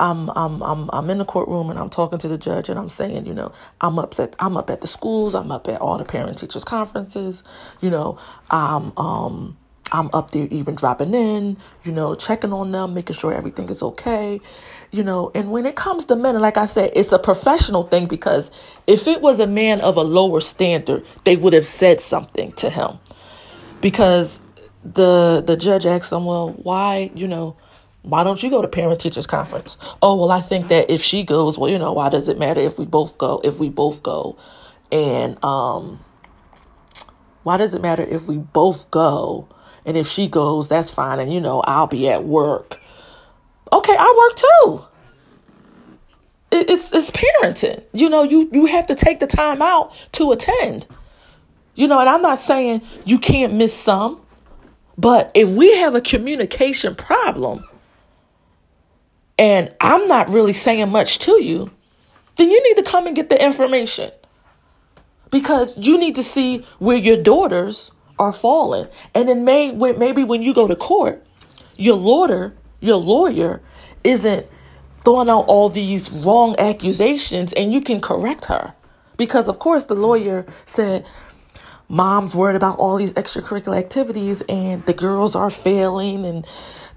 I'm 0.00 0.30
I'm 0.30 0.62
I'm 0.62 0.88
I'm 0.92 1.10
in 1.10 1.18
the 1.18 1.24
courtroom 1.24 1.70
and 1.70 1.78
I'm 1.78 1.90
talking 1.90 2.18
to 2.20 2.28
the 2.28 2.38
judge 2.38 2.68
and 2.68 2.78
I'm 2.78 2.88
saying, 2.88 3.26
you 3.26 3.34
know, 3.34 3.52
I'm 3.80 3.98
upset. 3.98 4.36
I'm 4.38 4.56
up 4.56 4.70
at 4.70 4.80
the 4.80 4.86
schools. 4.86 5.34
I'm 5.34 5.50
up 5.50 5.68
at 5.68 5.80
all 5.80 5.98
the 5.98 6.04
parent 6.04 6.38
teachers 6.38 6.64
conferences. 6.64 7.42
You 7.80 7.90
know, 7.90 8.18
I'm 8.50 8.96
um 8.96 9.56
I'm 9.92 10.10
up 10.12 10.30
there 10.30 10.48
even 10.50 10.74
dropping 10.74 11.14
in, 11.14 11.56
you 11.84 11.92
know, 11.92 12.14
checking 12.14 12.52
on 12.52 12.72
them, 12.72 12.94
making 12.94 13.16
sure 13.16 13.32
everything 13.32 13.68
is 13.68 13.82
okay, 13.82 14.40
you 14.90 15.02
know. 15.02 15.30
And 15.34 15.50
when 15.50 15.66
it 15.66 15.76
comes 15.76 16.06
to 16.06 16.16
men, 16.16 16.38
like 16.40 16.56
I 16.56 16.66
said, 16.66 16.90
it's 16.94 17.12
a 17.12 17.18
professional 17.18 17.84
thing 17.84 18.06
because 18.06 18.50
if 18.86 19.06
it 19.06 19.20
was 19.20 19.40
a 19.40 19.46
man 19.46 19.80
of 19.80 19.96
a 19.96 20.02
lower 20.02 20.40
standard, 20.40 21.04
they 21.24 21.36
would 21.36 21.52
have 21.52 21.66
said 21.66 22.00
something 22.00 22.52
to 22.52 22.70
him. 22.70 22.98
Because 23.80 24.40
the 24.84 25.42
the 25.46 25.56
judge 25.56 25.86
asked 25.86 26.12
him, 26.12 26.24
well, 26.24 26.50
why, 26.50 27.10
you 27.14 27.28
know, 27.28 27.56
why 28.02 28.24
don't 28.24 28.42
you 28.42 28.50
go 28.50 28.62
to 28.62 28.68
parent 28.68 29.00
teachers 29.00 29.26
conference? 29.26 29.76
Oh, 30.02 30.16
well, 30.16 30.30
I 30.30 30.40
think 30.40 30.68
that 30.68 30.90
if 30.90 31.02
she 31.02 31.24
goes, 31.24 31.58
well, 31.58 31.70
you 31.70 31.78
know, 31.78 31.92
why 31.92 32.08
does 32.08 32.28
it 32.28 32.38
matter 32.38 32.60
if 32.60 32.78
we 32.78 32.84
both 32.84 33.18
go? 33.18 33.40
If 33.44 33.58
we 33.58 33.68
both 33.68 34.02
go, 34.02 34.38
and 34.90 35.42
um, 35.44 36.02
why 37.42 37.56
does 37.56 37.74
it 37.74 37.82
matter 37.82 38.02
if 38.02 38.28
we 38.28 38.38
both 38.38 38.90
go? 38.90 39.48
And 39.88 39.96
if 39.96 40.06
she 40.06 40.28
goes, 40.28 40.68
that's 40.68 40.90
fine. 40.90 41.18
And 41.18 41.32
you 41.32 41.40
know, 41.40 41.62
I'll 41.62 41.86
be 41.86 42.10
at 42.10 42.24
work. 42.24 42.78
Okay, 43.72 43.96
I 43.98 44.14
work 44.18 44.36
too. 44.36 44.84
it's 46.52 46.92
it's 46.92 47.10
parenting. 47.10 47.82
You 47.94 48.10
know, 48.10 48.22
you 48.22 48.50
you 48.52 48.66
have 48.66 48.86
to 48.88 48.94
take 48.94 49.18
the 49.18 49.26
time 49.26 49.62
out 49.62 49.94
to 50.12 50.30
attend. 50.32 50.86
You 51.74 51.88
know, 51.88 52.00
and 52.00 52.08
I'm 52.08 52.20
not 52.20 52.38
saying 52.38 52.82
you 53.06 53.18
can't 53.18 53.54
miss 53.54 53.72
some, 53.72 54.20
but 54.98 55.32
if 55.34 55.48
we 55.56 55.74
have 55.78 55.94
a 55.94 56.02
communication 56.02 56.94
problem 56.94 57.64
and 59.38 59.74
I'm 59.80 60.06
not 60.06 60.28
really 60.28 60.52
saying 60.52 60.90
much 60.90 61.18
to 61.20 61.42
you, 61.42 61.70
then 62.36 62.50
you 62.50 62.62
need 62.62 62.84
to 62.84 62.90
come 62.90 63.06
and 63.06 63.16
get 63.16 63.30
the 63.30 63.42
information. 63.42 64.10
Because 65.30 65.78
you 65.78 65.96
need 65.96 66.16
to 66.16 66.22
see 66.22 66.58
where 66.78 66.98
your 66.98 67.22
daughters 67.22 67.90
are 68.18 68.32
falling. 68.32 68.88
And 69.14 69.28
then 69.28 69.44
may, 69.44 69.72
maybe 69.72 70.24
when 70.24 70.42
you 70.42 70.54
go 70.54 70.68
to 70.68 70.76
court, 70.76 71.24
your 71.76 71.96
lawyer, 71.96 72.54
your 72.80 72.96
lawyer 72.96 73.62
isn't 74.04 74.46
throwing 75.04 75.28
out 75.28 75.44
all 75.46 75.68
these 75.68 76.10
wrong 76.10 76.54
accusations 76.58 77.52
and 77.52 77.72
you 77.72 77.80
can 77.80 78.00
correct 78.00 78.46
her. 78.46 78.74
Because 79.16 79.48
of 79.48 79.58
course 79.58 79.84
the 79.84 79.94
lawyer 79.94 80.46
said 80.64 81.06
mom's 81.88 82.34
worried 82.34 82.56
about 82.56 82.78
all 82.78 82.96
these 82.96 83.14
extracurricular 83.14 83.78
activities 83.78 84.42
and 84.48 84.84
the 84.86 84.92
girls 84.92 85.34
are 85.34 85.50
failing 85.50 86.26
and 86.26 86.46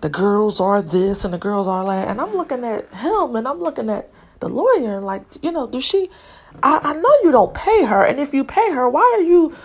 the 0.01 0.09
girls 0.09 0.59
are 0.59 0.81
this 0.81 1.23
and 1.23 1.33
the 1.33 1.37
girls 1.37 1.67
are 1.67 1.85
that. 1.85 2.07
And 2.09 2.19
I'm 2.19 2.35
looking 2.35 2.65
at 2.65 2.93
him 2.93 3.35
and 3.35 3.47
I'm 3.47 3.59
looking 3.59 3.89
at 3.89 4.11
the 4.39 4.49
lawyer 4.49 4.99
like, 4.99 5.23
you 5.41 5.51
know, 5.51 5.67
does 5.67 5.85
she 5.85 6.09
I, 6.63 6.79
I 6.83 6.93
know 6.93 7.15
you 7.23 7.31
don't 7.31 7.53
pay 7.53 7.85
her 7.85 8.03
and 8.03 8.19
if 8.19 8.33
you 8.33 8.43
pay 8.43 8.71
her, 8.71 8.89
why 8.89 9.15
are 9.17 9.23
you 9.23 9.55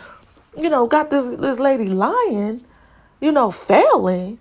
you 0.56 0.68
know, 0.68 0.86
got 0.86 1.10
this 1.10 1.28
this 1.28 1.58
lady 1.58 1.86
lying, 1.86 2.62
you 3.20 3.32
know, 3.32 3.50
failing. 3.50 4.38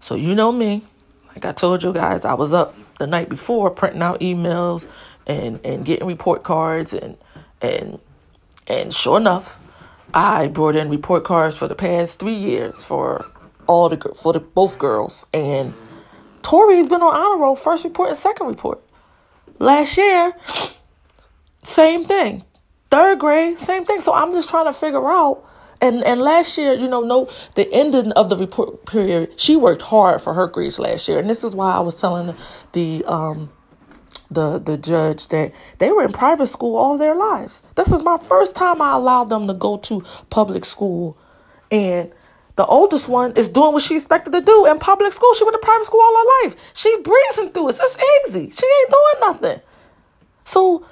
So 0.00 0.14
you 0.14 0.34
know 0.34 0.50
me, 0.50 0.82
like 1.28 1.44
I 1.44 1.52
told 1.52 1.82
you 1.82 1.92
guys, 1.92 2.24
I 2.24 2.34
was 2.34 2.52
up 2.52 2.74
the 2.98 3.06
night 3.06 3.28
before 3.28 3.70
printing 3.70 4.02
out 4.02 4.20
emails 4.20 4.86
and 5.26 5.60
and 5.64 5.84
getting 5.84 6.06
report 6.06 6.42
cards 6.42 6.92
and 6.92 7.16
and 7.60 7.98
and 8.66 8.92
sure 8.92 9.16
enough, 9.16 9.58
I 10.12 10.48
brought 10.48 10.76
in 10.76 10.90
report 10.90 11.24
cards 11.24 11.56
for 11.56 11.68
the 11.68 11.74
past 11.74 12.18
three 12.18 12.34
years 12.34 12.84
for 12.84 13.26
all 13.66 13.88
the 13.88 13.96
for 14.14 14.32
the 14.32 14.40
both 14.40 14.78
girls 14.78 15.26
and 15.32 15.72
Tori's 16.42 16.88
been 16.88 17.02
on 17.02 17.14
honor 17.14 17.40
roll 17.40 17.56
first 17.56 17.84
report 17.84 18.10
and 18.10 18.18
second 18.18 18.48
report. 18.48 18.82
Last 19.58 19.96
year, 19.96 20.34
same 21.62 22.04
thing. 22.04 22.44
Third 22.92 23.18
grade, 23.20 23.58
same 23.58 23.86
thing. 23.86 24.02
So 24.02 24.12
I'm 24.12 24.30
just 24.32 24.50
trying 24.50 24.66
to 24.66 24.72
figure 24.74 25.08
out 25.08 25.42
and 25.80 26.04
and 26.04 26.20
last 26.20 26.56
year, 26.58 26.74
you 26.74 26.88
know, 26.88 27.00
no, 27.00 27.28
the 27.54 27.66
ending 27.72 28.12
of 28.12 28.28
the 28.28 28.36
report 28.36 28.84
period, 28.86 29.40
she 29.40 29.56
worked 29.56 29.80
hard 29.82 30.20
for 30.20 30.34
her 30.34 30.46
grades 30.46 30.78
last 30.78 31.08
year, 31.08 31.18
and 31.18 31.28
this 31.28 31.42
is 31.42 31.56
why 31.56 31.72
I 31.72 31.80
was 31.80 31.98
telling 31.98 32.34
the 32.72 33.02
um 33.06 33.50
the 34.30 34.58
the 34.58 34.76
judge 34.76 35.28
that 35.28 35.52
they 35.78 35.90
were 35.90 36.04
in 36.04 36.12
private 36.12 36.48
school 36.48 36.76
all 36.76 36.98
their 36.98 37.14
lives. 37.14 37.62
This 37.76 37.92
is 37.92 38.04
my 38.04 38.18
first 38.18 38.56
time 38.56 38.82
I 38.82 38.92
allowed 38.92 39.30
them 39.30 39.48
to 39.48 39.54
go 39.54 39.78
to 39.78 40.04
public 40.30 40.64
school, 40.64 41.16
and 41.70 42.14
the 42.56 42.66
oldest 42.66 43.08
one 43.08 43.32
is 43.32 43.48
doing 43.48 43.72
what 43.72 43.82
she 43.82 43.96
expected 43.96 44.32
to 44.34 44.42
do 44.42 44.66
in 44.66 44.78
public 44.78 45.14
school. 45.14 45.32
She 45.32 45.44
went 45.44 45.54
to 45.54 45.66
private 45.66 45.86
school 45.86 46.00
all 46.02 46.14
her 46.14 46.44
life. 46.44 46.56
She's 46.74 46.98
breezing 46.98 47.52
through 47.52 47.70
it. 47.70 47.80
It's 47.80 47.96
easy. 48.28 48.50
She 48.50 48.66
ain't 48.66 48.90
doing 48.90 49.20
nothing. 49.20 49.60
So, 50.44 50.86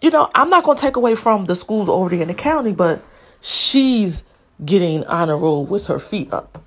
you 0.00 0.10
know, 0.10 0.30
I'm 0.34 0.50
not 0.50 0.64
gonna 0.64 0.78
take 0.78 0.96
away 0.96 1.14
from 1.14 1.46
the 1.46 1.54
schools 1.54 1.88
over 1.88 2.08
there 2.08 2.22
in 2.22 2.28
the 2.28 2.34
county, 2.34 2.72
but 2.72 3.02
she's 3.40 4.22
getting 4.64 5.04
on 5.06 5.30
a 5.30 5.36
roll 5.36 5.64
with 5.66 5.86
her 5.86 5.98
feet 5.98 6.32
up. 6.32 6.62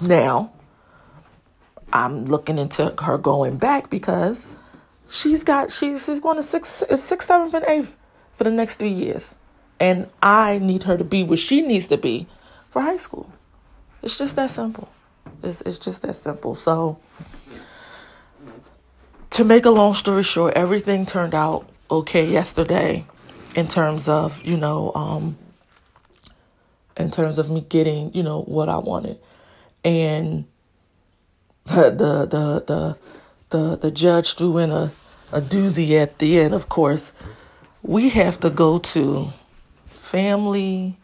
Now, 0.00 0.52
I'm 1.92 2.24
looking 2.24 2.58
into 2.58 2.94
her 3.02 3.18
going 3.18 3.56
back 3.56 3.90
because 3.90 4.46
she's 5.08 5.44
got 5.44 5.70
she's 5.70 6.04
she's 6.04 6.20
going 6.20 6.36
to 6.36 6.42
six 6.42 6.68
six 6.68 7.26
seventh 7.26 7.54
and 7.54 7.64
eighth 7.66 7.96
for 8.32 8.44
the 8.44 8.50
next 8.50 8.76
three 8.76 8.88
years, 8.88 9.36
and 9.78 10.08
I 10.22 10.58
need 10.58 10.84
her 10.84 10.96
to 10.96 11.04
be 11.04 11.22
where 11.22 11.36
she 11.36 11.62
needs 11.62 11.86
to 11.88 11.96
be 11.96 12.26
for 12.68 12.82
high 12.82 12.96
school. 12.96 13.32
It's 14.02 14.18
just 14.18 14.36
that 14.36 14.50
simple. 14.50 14.88
It's 15.42 15.60
it's 15.62 15.78
just 15.78 16.02
that 16.02 16.14
simple. 16.14 16.54
So, 16.54 16.98
to 19.30 19.44
make 19.44 19.64
a 19.64 19.70
long 19.70 19.94
story 19.94 20.24
short, 20.24 20.54
everything 20.54 21.06
turned 21.06 21.34
out 21.34 21.68
okay 21.90 22.26
yesterday, 22.26 23.06
in 23.54 23.68
terms 23.68 24.08
of 24.08 24.44
you 24.44 24.56
know 24.56 24.92
um, 24.94 25.36
in 26.96 27.10
terms 27.10 27.38
of 27.38 27.50
me 27.50 27.60
getting, 27.62 28.12
you 28.12 28.22
know, 28.22 28.42
what 28.42 28.68
I 28.68 28.78
wanted. 28.78 29.18
And 29.84 30.44
the 31.64 31.90
the 31.90 32.64
the 32.66 32.98
the 33.50 33.76
the, 33.76 33.90
judge 33.90 34.36
threw 34.36 34.58
in 34.58 34.70
a, 34.70 34.90
a 35.32 35.40
doozy 35.40 36.00
at 36.00 36.18
the 36.18 36.40
end, 36.40 36.54
of 36.54 36.68
course. 36.68 37.12
We 37.82 38.08
have 38.10 38.40
to 38.40 38.50
go 38.50 38.78
to 38.78 39.30
family 39.86 40.96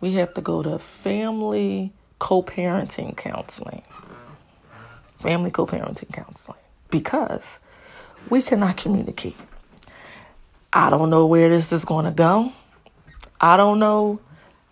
we 0.00 0.12
have 0.12 0.34
to 0.34 0.40
go 0.40 0.62
to 0.62 0.78
family 0.78 1.92
co-parenting 2.18 3.16
counseling. 3.16 3.82
Family 5.20 5.50
co-parenting 5.50 6.12
counseling 6.12 6.58
because 6.90 7.58
we 8.30 8.42
cannot 8.42 8.76
communicate. 8.76 9.36
I 10.72 10.90
don't 10.90 11.10
know 11.10 11.26
where 11.26 11.48
this 11.48 11.72
is 11.72 11.84
going 11.84 12.04
to 12.04 12.10
go. 12.10 12.52
I 13.40 13.56
don't 13.56 13.78
know 13.78 14.20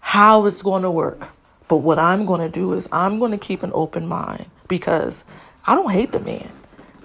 how 0.00 0.46
it's 0.46 0.62
going 0.62 0.82
to 0.82 0.90
work. 0.90 1.30
But 1.68 1.78
what 1.78 1.98
I'm 1.98 2.26
going 2.26 2.40
to 2.40 2.48
do 2.48 2.72
is 2.74 2.88
I'm 2.92 3.18
going 3.18 3.32
to 3.32 3.38
keep 3.38 3.62
an 3.62 3.72
open 3.74 4.06
mind 4.06 4.46
because 4.68 5.24
I 5.66 5.74
don't 5.74 5.90
hate 5.90 6.12
the 6.12 6.20
man. 6.20 6.52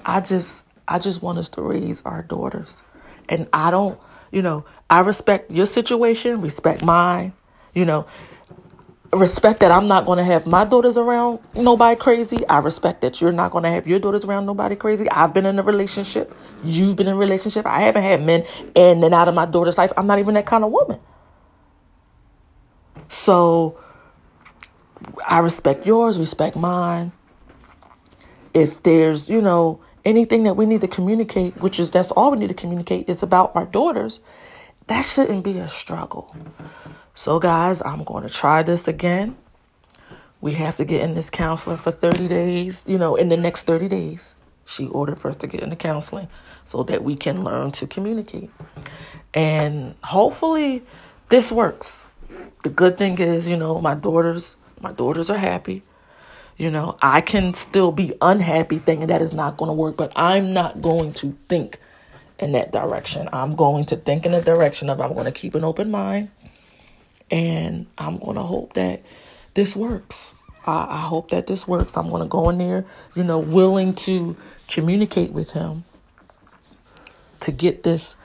I 0.05 0.21
just 0.21 0.67
I 0.87 0.99
just 0.99 1.21
want 1.21 1.37
us 1.37 1.49
to 1.49 1.61
raise 1.61 2.01
our 2.03 2.21
daughters. 2.21 2.83
And 3.29 3.47
I 3.53 3.71
don't, 3.71 3.99
you 4.31 4.41
know, 4.41 4.65
I 4.89 4.99
respect 4.99 5.51
your 5.51 5.65
situation, 5.65 6.41
respect 6.41 6.83
mine, 6.83 7.33
you 7.73 7.85
know, 7.85 8.07
respect 9.13 9.59
that 9.59 9.71
I'm 9.71 9.85
not 9.85 10.05
going 10.05 10.17
to 10.17 10.23
have 10.23 10.47
my 10.47 10.63
daughters 10.63 10.97
around 10.97 11.39
nobody 11.55 11.99
crazy. 11.99 12.47
I 12.47 12.59
respect 12.59 13.01
that 13.01 13.19
you're 13.19 13.31
not 13.31 13.51
going 13.51 13.63
to 13.65 13.69
have 13.69 13.87
your 13.87 13.99
daughters 13.99 14.23
around 14.25 14.45
nobody 14.45 14.75
crazy. 14.75 15.09
I've 15.09 15.33
been 15.33 15.45
in 15.45 15.59
a 15.59 15.63
relationship. 15.63 16.33
You've 16.63 16.95
been 16.95 17.07
in 17.07 17.13
a 17.13 17.17
relationship. 17.17 17.65
I 17.65 17.81
haven't 17.81 18.03
had 18.03 18.23
men 18.23 18.45
in 18.75 19.03
and 19.03 19.13
out 19.13 19.27
of 19.27 19.35
my 19.35 19.45
daughter's 19.45 19.77
life. 19.77 19.91
I'm 19.97 20.07
not 20.07 20.19
even 20.19 20.35
that 20.35 20.45
kind 20.45 20.63
of 20.63 20.71
woman. 20.71 20.99
So 23.09 23.77
I 25.27 25.39
respect 25.39 25.85
yours, 25.85 26.17
respect 26.17 26.55
mine. 26.55 27.11
If 28.53 28.83
there's, 28.83 29.29
you 29.29 29.41
know, 29.41 29.81
anything 30.05 30.43
that 30.43 30.53
we 30.53 30.65
need 30.65 30.81
to 30.81 30.87
communicate, 30.87 31.57
which 31.57 31.79
is 31.79 31.91
that's 31.91 32.11
all 32.11 32.31
we 32.31 32.37
need 32.37 32.49
to 32.49 32.53
communicate, 32.53 33.09
is 33.09 33.23
about 33.23 33.55
our 33.55 33.65
daughters, 33.65 34.21
that 34.87 35.03
shouldn't 35.03 35.43
be 35.43 35.57
a 35.59 35.67
struggle. 35.67 36.35
So, 37.21 37.37
guys, 37.37 37.83
I'm 37.83 38.03
going 38.03 38.23
to 38.23 38.33
try 38.33 38.63
this 38.63 38.87
again. 38.87 39.37
We 40.41 40.53
have 40.53 40.77
to 40.77 40.85
get 40.85 41.03
in 41.03 41.13
this 41.13 41.29
counseling 41.29 41.77
for 41.77 41.91
30 41.91 42.27
days, 42.27 42.83
you 42.87 42.97
know, 42.97 43.15
in 43.15 43.29
the 43.29 43.37
next 43.37 43.67
30 43.67 43.87
days. 43.87 44.35
She 44.65 44.87
ordered 44.87 45.19
for 45.19 45.27
us 45.27 45.35
to 45.35 45.45
get 45.45 45.61
into 45.61 45.75
counseling 45.75 46.29
so 46.65 46.81
that 46.81 47.03
we 47.03 47.15
can 47.15 47.43
learn 47.43 47.73
to 47.73 47.85
communicate. 47.85 48.49
And 49.35 49.93
hopefully 50.03 50.81
this 51.29 51.51
works 51.51 52.09
the 52.63 52.71
good 52.71 52.97
thing 52.97 53.19
is, 53.19 53.47
you 53.47 53.55
know, 53.55 53.79
my 53.79 53.93
daughters, 53.93 54.57
my 54.79 54.91
daughters 54.91 55.29
are 55.29 55.37
happy. 55.37 55.83
You 56.57 56.71
know, 56.71 56.97
I 57.03 57.21
can 57.21 57.53
still 57.53 57.91
be 57.91 58.13
unhappy 58.19 58.79
thinking 58.79 59.09
that 59.09 59.21
is 59.21 59.35
not 59.35 59.57
going 59.57 59.69
to 59.69 59.73
work, 59.73 59.95
but 59.95 60.11
I'm 60.15 60.53
not 60.53 60.81
going 60.81 61.13
to 61.21 61.37
think 61.47 61.77
in 62.39 62.53
that 62.53 62.71
direction. 62.71 63.29
I'm 63.31 63.55
going 63.55 63.85
to 63.85 63.95
think 63.95 64.25
in 64.25 64.31
the 64.31 64.41
direction 64.41 64.89
of 64.89 64.99
I'm 64.99 65.13
going 65.13 65.25
to 65.25 65.31
keep 65.31 65.53
an 65.53 65.63
open 65.63 65.91
mind 65.91 66.31
and 67.31 67.87
I'm 67.97 68.17
going 68.17 68.35
to 68.35 68.43
hope 68.43 68.73
that 68.73 69.01
this 69.53 69.75
works. 69.75 70.33
I, 70.67 70.87
I 70.89 70.97
hope 70.97 71.31
that 71.31 71.47
this 71.47 71.67
works. 71.67 71.97
I'm 71.97 72.09
going 72.09 72.21
to 72.21 72.27
go 72.27 72.49
in 72.49 72.57
there, 72.57 72.85
you 73.15 73.23
know, 73.23 73.39
willing 73.39 73.95
to 73.95 74.35
communicate 74.67 75.31
with 75.31 75.51
him 75.51 75.85
to 77.39 77.51
get 77.51 77.83
this 77.83 78.15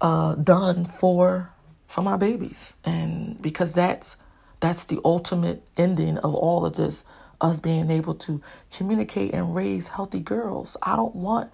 uh, 0.00 0.34
done 0.36 0.84
for 0.84 1.50
for 1.88 2.02
my 2.02 2.16
babies 2.16 2.74
and 2.84 3.40
because 3.40 3.74
that's 3.74 4.16
that's 4.60 4.84
the 4.84 5.00
ultimate 5.04 5.62
ending 5.76 6.18
of 6.18 6.34
all 6.34 6.64
of 6.66 6.76
this 6.76 7.02
us 7.40 7.58
being 7.58 7.90
able 7.90 8.14
to 8.14 8.40
communicate 8.76 9.32
and 9.32 9.54
raise 9.54 9.88
healthy 9.88 10.20
girls 10.20 10.76
i 10.82 10.94
don't 10.94 11.16
want 11.16 11.50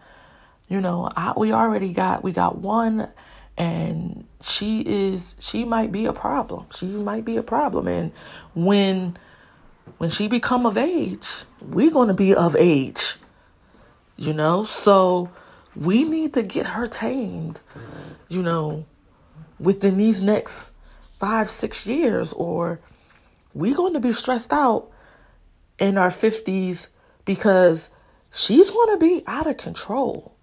you 0.68 0.80
know 0.80 1.08
I, 1.16 1.34
we 1.36 1.52
already 1.52 1.92
got 1.92 2.24
we 2.24 2.32
got 2.32 2.58
one 2.58 3.08
and 3.56 4.26
she 4.42 4.80
is 4.80 5.36
she 5.38 5.64
might 5.64 5.92
be 5.92 6.06
a 6.06 6.12
problem. 6.12 6.66
She 6.74 6.86
might 6.86 7.24
be 7.24 7.36
a 7.36 7.42
problem. 7.42 7.88
And 7.88 8.12
when 8.54 9.16
when 9.98 10.10
she 10.10 10.28
become 10.28 10.66
of 10.66 10.76
age 10.76 11.28
we're 11.60 11.90
going 11.90 12.08
to 12.08 12.14
be 12.14 12.34
of 12.34 12.56
age 12.58 13.16
you 14.16 14.32
know? 14.32 14.64
So 14.64 15.30
we 15.76 16.04
need 16.04 16.34
to 16.34 16.42
get 16.42 16.66
her 16.66 16.86
tamed 16.86 17.60
you 18.28 18.42
know 18.42 18.86
within 19.58 19.96
these 19.96 20.22
next 20.22 20.72
five, 21.18 21.48
six 21.48 21.86
years, 21.86 22.32
or 22.32 22.80
we're 23.54 23.74
going 23.74 23.94
to 23.94 24.00
be 24.00 24.12
stressed 24.12 24.52
out 24.52 24.90
in 25.78 25.96
our 25.96 26.08
50s 26.08 26.88
because 27.24 27.90
she's 28.32 28.70
going 28.70 28.98
to 28.98 28.98
be 28.98 29.22
out 29.26 29.46
of 29.46 29.56
control. 29.56 30.34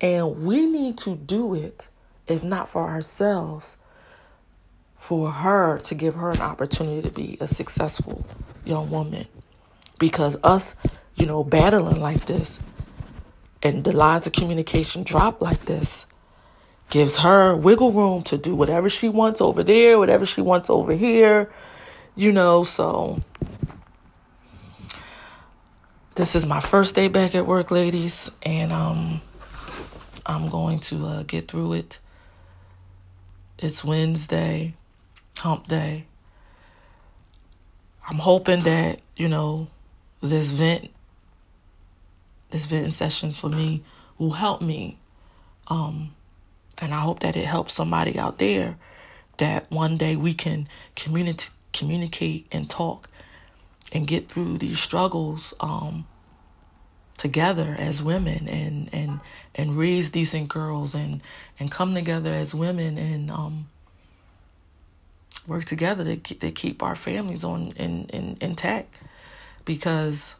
And 0.00 0.44
we 0.44 0.66
need 0.66 0.98
to 0.98 1.16
do 1.16 1.54
it, 1.54 1.88
if 2.26 2.42
not 2.44 2.68
for 2.68 2.88
ourselves, 2.88 3.76
for 4.98 5.30
her 5.30 5.78
to 5.78 5.94
give 5.94 6.14
her 6.14 6.30
an 6.30 6.40
opportunity 6.40 7.02
to 7.02 7.14
be 7.14 7.38
a 7.40 7.46
successful 7.46 8.24
young 8.64 8.90
woman. 8.90 9.26
Because 9.98 10.36
us, 10.42 10.76
you 11.14 11.26
know, 11.26 11.44
battling 11.44 12.00
like 12.00 12.26
this 12.26 12.58
and 13.62 13.84
the 13.84 13.92
lines 13.92 14.26
of 14.26 14.32
communication 14.32 15.02
drop 15.02 15.40
like 15.40 15.60
this, 15.60 16.06
gives 16.90 17.16
her 17.16 17.56
wiggle 17.56 17.92
room 17.92 18.22
to 18.22 18.38
do 18.38 18.54
whatever 18.54 18.88
she 18.88 19.08
wants 19.08 19.40
over 19.40 19.62
there, 19.62 19.98
whatever 19.98 20.24
she 20.24 20.40
wants 20.40 20.70
over 20.70 20.92
here, 20.92 21.50
you 22.14 22.32
know. 22.32 22.64
So, 22.64 23.20
this 26.14 26.34
is 26.36 26.46
my 26.46 26.60
first 26.60 26.94
day 26.94 27.08
back 27.08 27.34
at 27.34 27.46
work, 27.46 27.70
ladies, 27.70 28.30
and 28.42 28.72
um, 28.72 29.20
I'm 30.24 30.48
going 30.48 30.78
to 30.80 31.06
uh, 31.06 31.22
get 31.24 31.48
through 31.48 31.74
it. 31.74 31.98
It's 33.58 33.82
Wednesday, 33.82 34.74
hump 35.38 35.68
day. 35.68 36.06
I'm 38.08 38.18
hoping 38.18 38.62
that, 38.64 39.00
you 39.16 39.28
know, 39.28 39.68
this 40.22 40.50
vent, 40.52 40.90
this 42.50 42.66
venting 42.66 42.92
sessions 42.92 43.38
for 43.38 43.48
me 43.48 43.82
will 44.18 44.32
help 44.32 44.60
me 44.60 44.98
um, 45.68 46.14
and 46.78 46.94
I 46.94 47.00
hope 47.00 47.20
that 47.20 47.36
it 47.36 47.46
helps 47.46 47.72
somebody 47.72 48.18
out 48.18 48.38
there 48.38 48.76
that 49.38 49.70
one 49.70 49.96
day 49.96 50.16
we 50.16 50.34
can 50.34 50.68
communi- 50.94 51.50
communicate 51.72 52.46
and 52.52 52.68
talk 52.68 53.08
and 53.92 54.06
get 54.06 54.28
through 54.28 54.58
these 54.58 54.78
struggles 54.78 55.54
um, 55.60 56.06
together 57.16 57.74
as 57.78 58.02
women 58.02 58.48
and, 58.48 58.92
and, 58.92 59.20
and 59.54 59.74
raise 59.74 60.10
decent 60.10 60.48
girls 60.48 60.94
and, 60.94 61.22
and 61.58 61.70
come 61.70 61.94
together 61.94 62.32
as 62.32 62.54
women 62.54 62.98
and 62.98 63.30
um, 63.30 63.68
work 65.46 65.64
together 65.64 66.04
to, 66.04 66.16
keep, 66.16 66.40
to 66.40 66.50
keep 66.50 66.82
our 66.82 66.96
families 66.96 67.44
on 67.44 67.72
in, 67.76 68.06
in, 68.06 68.36
intact 68.40 68.94
because 69.64 70.34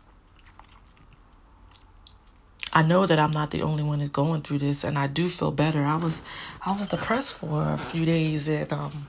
I 2.72 2.82
know 2.82 3.06
that 3.06 3.18
I'm 3.18 3.30
not 3.30 3.52
the 3.52 3.62
only 3.62 3.82
one 3.82 4.00
that's 4.00 4.10
going 4.10 4.42
through 4.42 4.58
this, 4.58 4.84
and 4.84 4.98
I 4.98 5.06
do 5.06 5.30
feel 5.30 5.50
better. 5.50 5.82
I 5.82 5.96
was, 5.96 6.20
I 6.60 6.72
was 6.72 6.88
depressed 6.88 7.32
for 7.32 7.72
a 7.72 7.78
few 7.78 8.04
days, 8.04 8.48
and 8.48 8.70
um, 8.70 9.06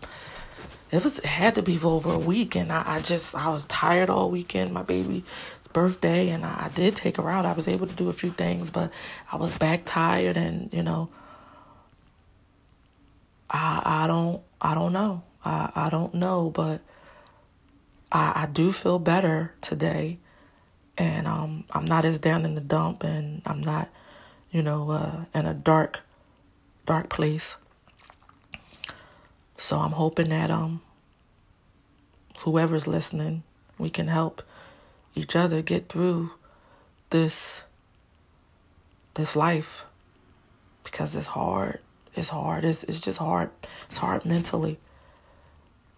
it 0.92 1.04
was 1.04 1.20
it 1.20 1.26
had 1.26 1.56
to 1.56 1.62
be 1.62 1.78
for 1.78 1.88
over 1.88 2.14
a 2.14 2.20
week 2.20 2.56
and 2.56 2.72
I, 2.72 2.84
I 2.86 3.02
just 3.02 3.36
I 3.36 3.50
was 3.50 3.66
tired 3.66 4.10
all 4.10 4.32
weekend. 4.32 4.74
My 4.74 4.84
baby's 4.84 5.24
birthday 5.74 6.30
and 6.30 6.46
I, 6.46 6.66
I 6.66 6.70
did 6.70 6.96
take 6.96 7.18
her 7.18 7.30
out. 7.30 7.46
I 7.46 7.54
was 7.54 7.68
able 7.68 7.88
to 7.88 7.96
do 7.96 8.10
a 8.10 8.14
few 8.14 8.32
things, 8.32 8.70
but 8.70 8.92
I 9.32 9.38
was 9.38 9.52
back 9.58 9.84
tired 9.86 10.38
and, 10.38 10.74
you 10.74 10.84
know, 10.84 11.10
I 13.50 14.04
I 14.04 14.08
don't 14.08 14.42
I 14.62 14.74
don't 14.74 14.94
know. 14.94 15.24
I, 15.46 15.72
I 15.76 15.90
don't 15.90 16.14
know, 16.14 16.50
but 16.50 16.82
I, 18.12 18.44
I 18.44 18.46
do 18.48 18.72
feel 18.72 19.00
better 19.00 19.54
today 19.62 20.20
and 20.98 21.28
um 21.28 21.64
I'm 21.72 21.86
not 21.86 22.06
as 22.06 22.20
down 22.20 22.46
in 22.46 22.56
the 22.56 22.62
dump 22.62 23.04
and 23.04 23.42
I'm 23.46 23.62
not, 23.62 23.90
you 24.52 24.62
know, 24.62 24.92
uh, 24.92 25.26
in 25.34 25.46
a 25.46 25.54
dark 25.54 26.00
dark 26.86 27.10
place. 27.10 27.56
So 29.58 29.78
I'm 29.78 29.92
hoping 29.92 30.30
that 30.30 30.52
um 30.52 30.82
whoever's 32.40 32.88
listening, 32.88 33.44
we 33.78 33.90
can 33.90 34.08
help 34.08 34.42
each 35.18 35.36
other 35.36 35.62
get 35.62 35.90
through 35.90 36.32
this 37.10 37.62
this 39.16 39.36
life 39.36 39.84
because 40.84 41.16
it's 41.16 41.28
hard. 41.28 41.80
It's 42.16 42.30
hard. 42.30 42.64
It's 42.64 42.84
it's 42.84 43.02
just 43.02 43.18
hard. 43.18 43.50
It's 43.88 43.98
hard 43.98 44.26
mentally, 44.26 44.80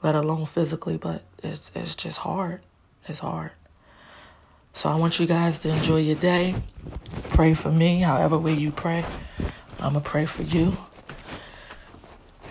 let 0.02 0.16
alone 0.16 0.46
physically, 0.46 0.98
but 0.98 1.24
it's 1.44 1.72
it's 1.76 1.96
just 1.96 2.18
hard. 2.18 2.62
It's 3.08 3.20
hard. 3.20 3.52
So 4.74 4.88
I 4.90 4.96
want 4.96 5.20
you 5.20 5.26
guys 5.26 5.60
to 5.60 5.70
enjoy 5.70 5.98
your 5.98 6.16
day. 6.16 6.56
Pray 7.30 7.54
for 7.54 7.72
me, 7.72 8.00
however 8.00 8.38
way 8.38 8.54
you 8.54 8.72
pray. 8.72 9.04
I'm 9.80 9.94
gonna 9.94 10.02
pray 10.02 10.26
for 10.26 10.44
you. 10.44 10.78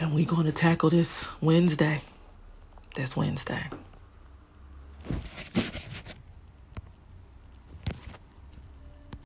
And 0.00 0.14
we're 0.14 0.26
going 0.26 0.46
to 0.46 0.52
tackle 0.52 0.90
this 0.90 1.26
Wednesday. 1.40 2.02
This 2.94 3.16
Wednesday. 3.16 3.68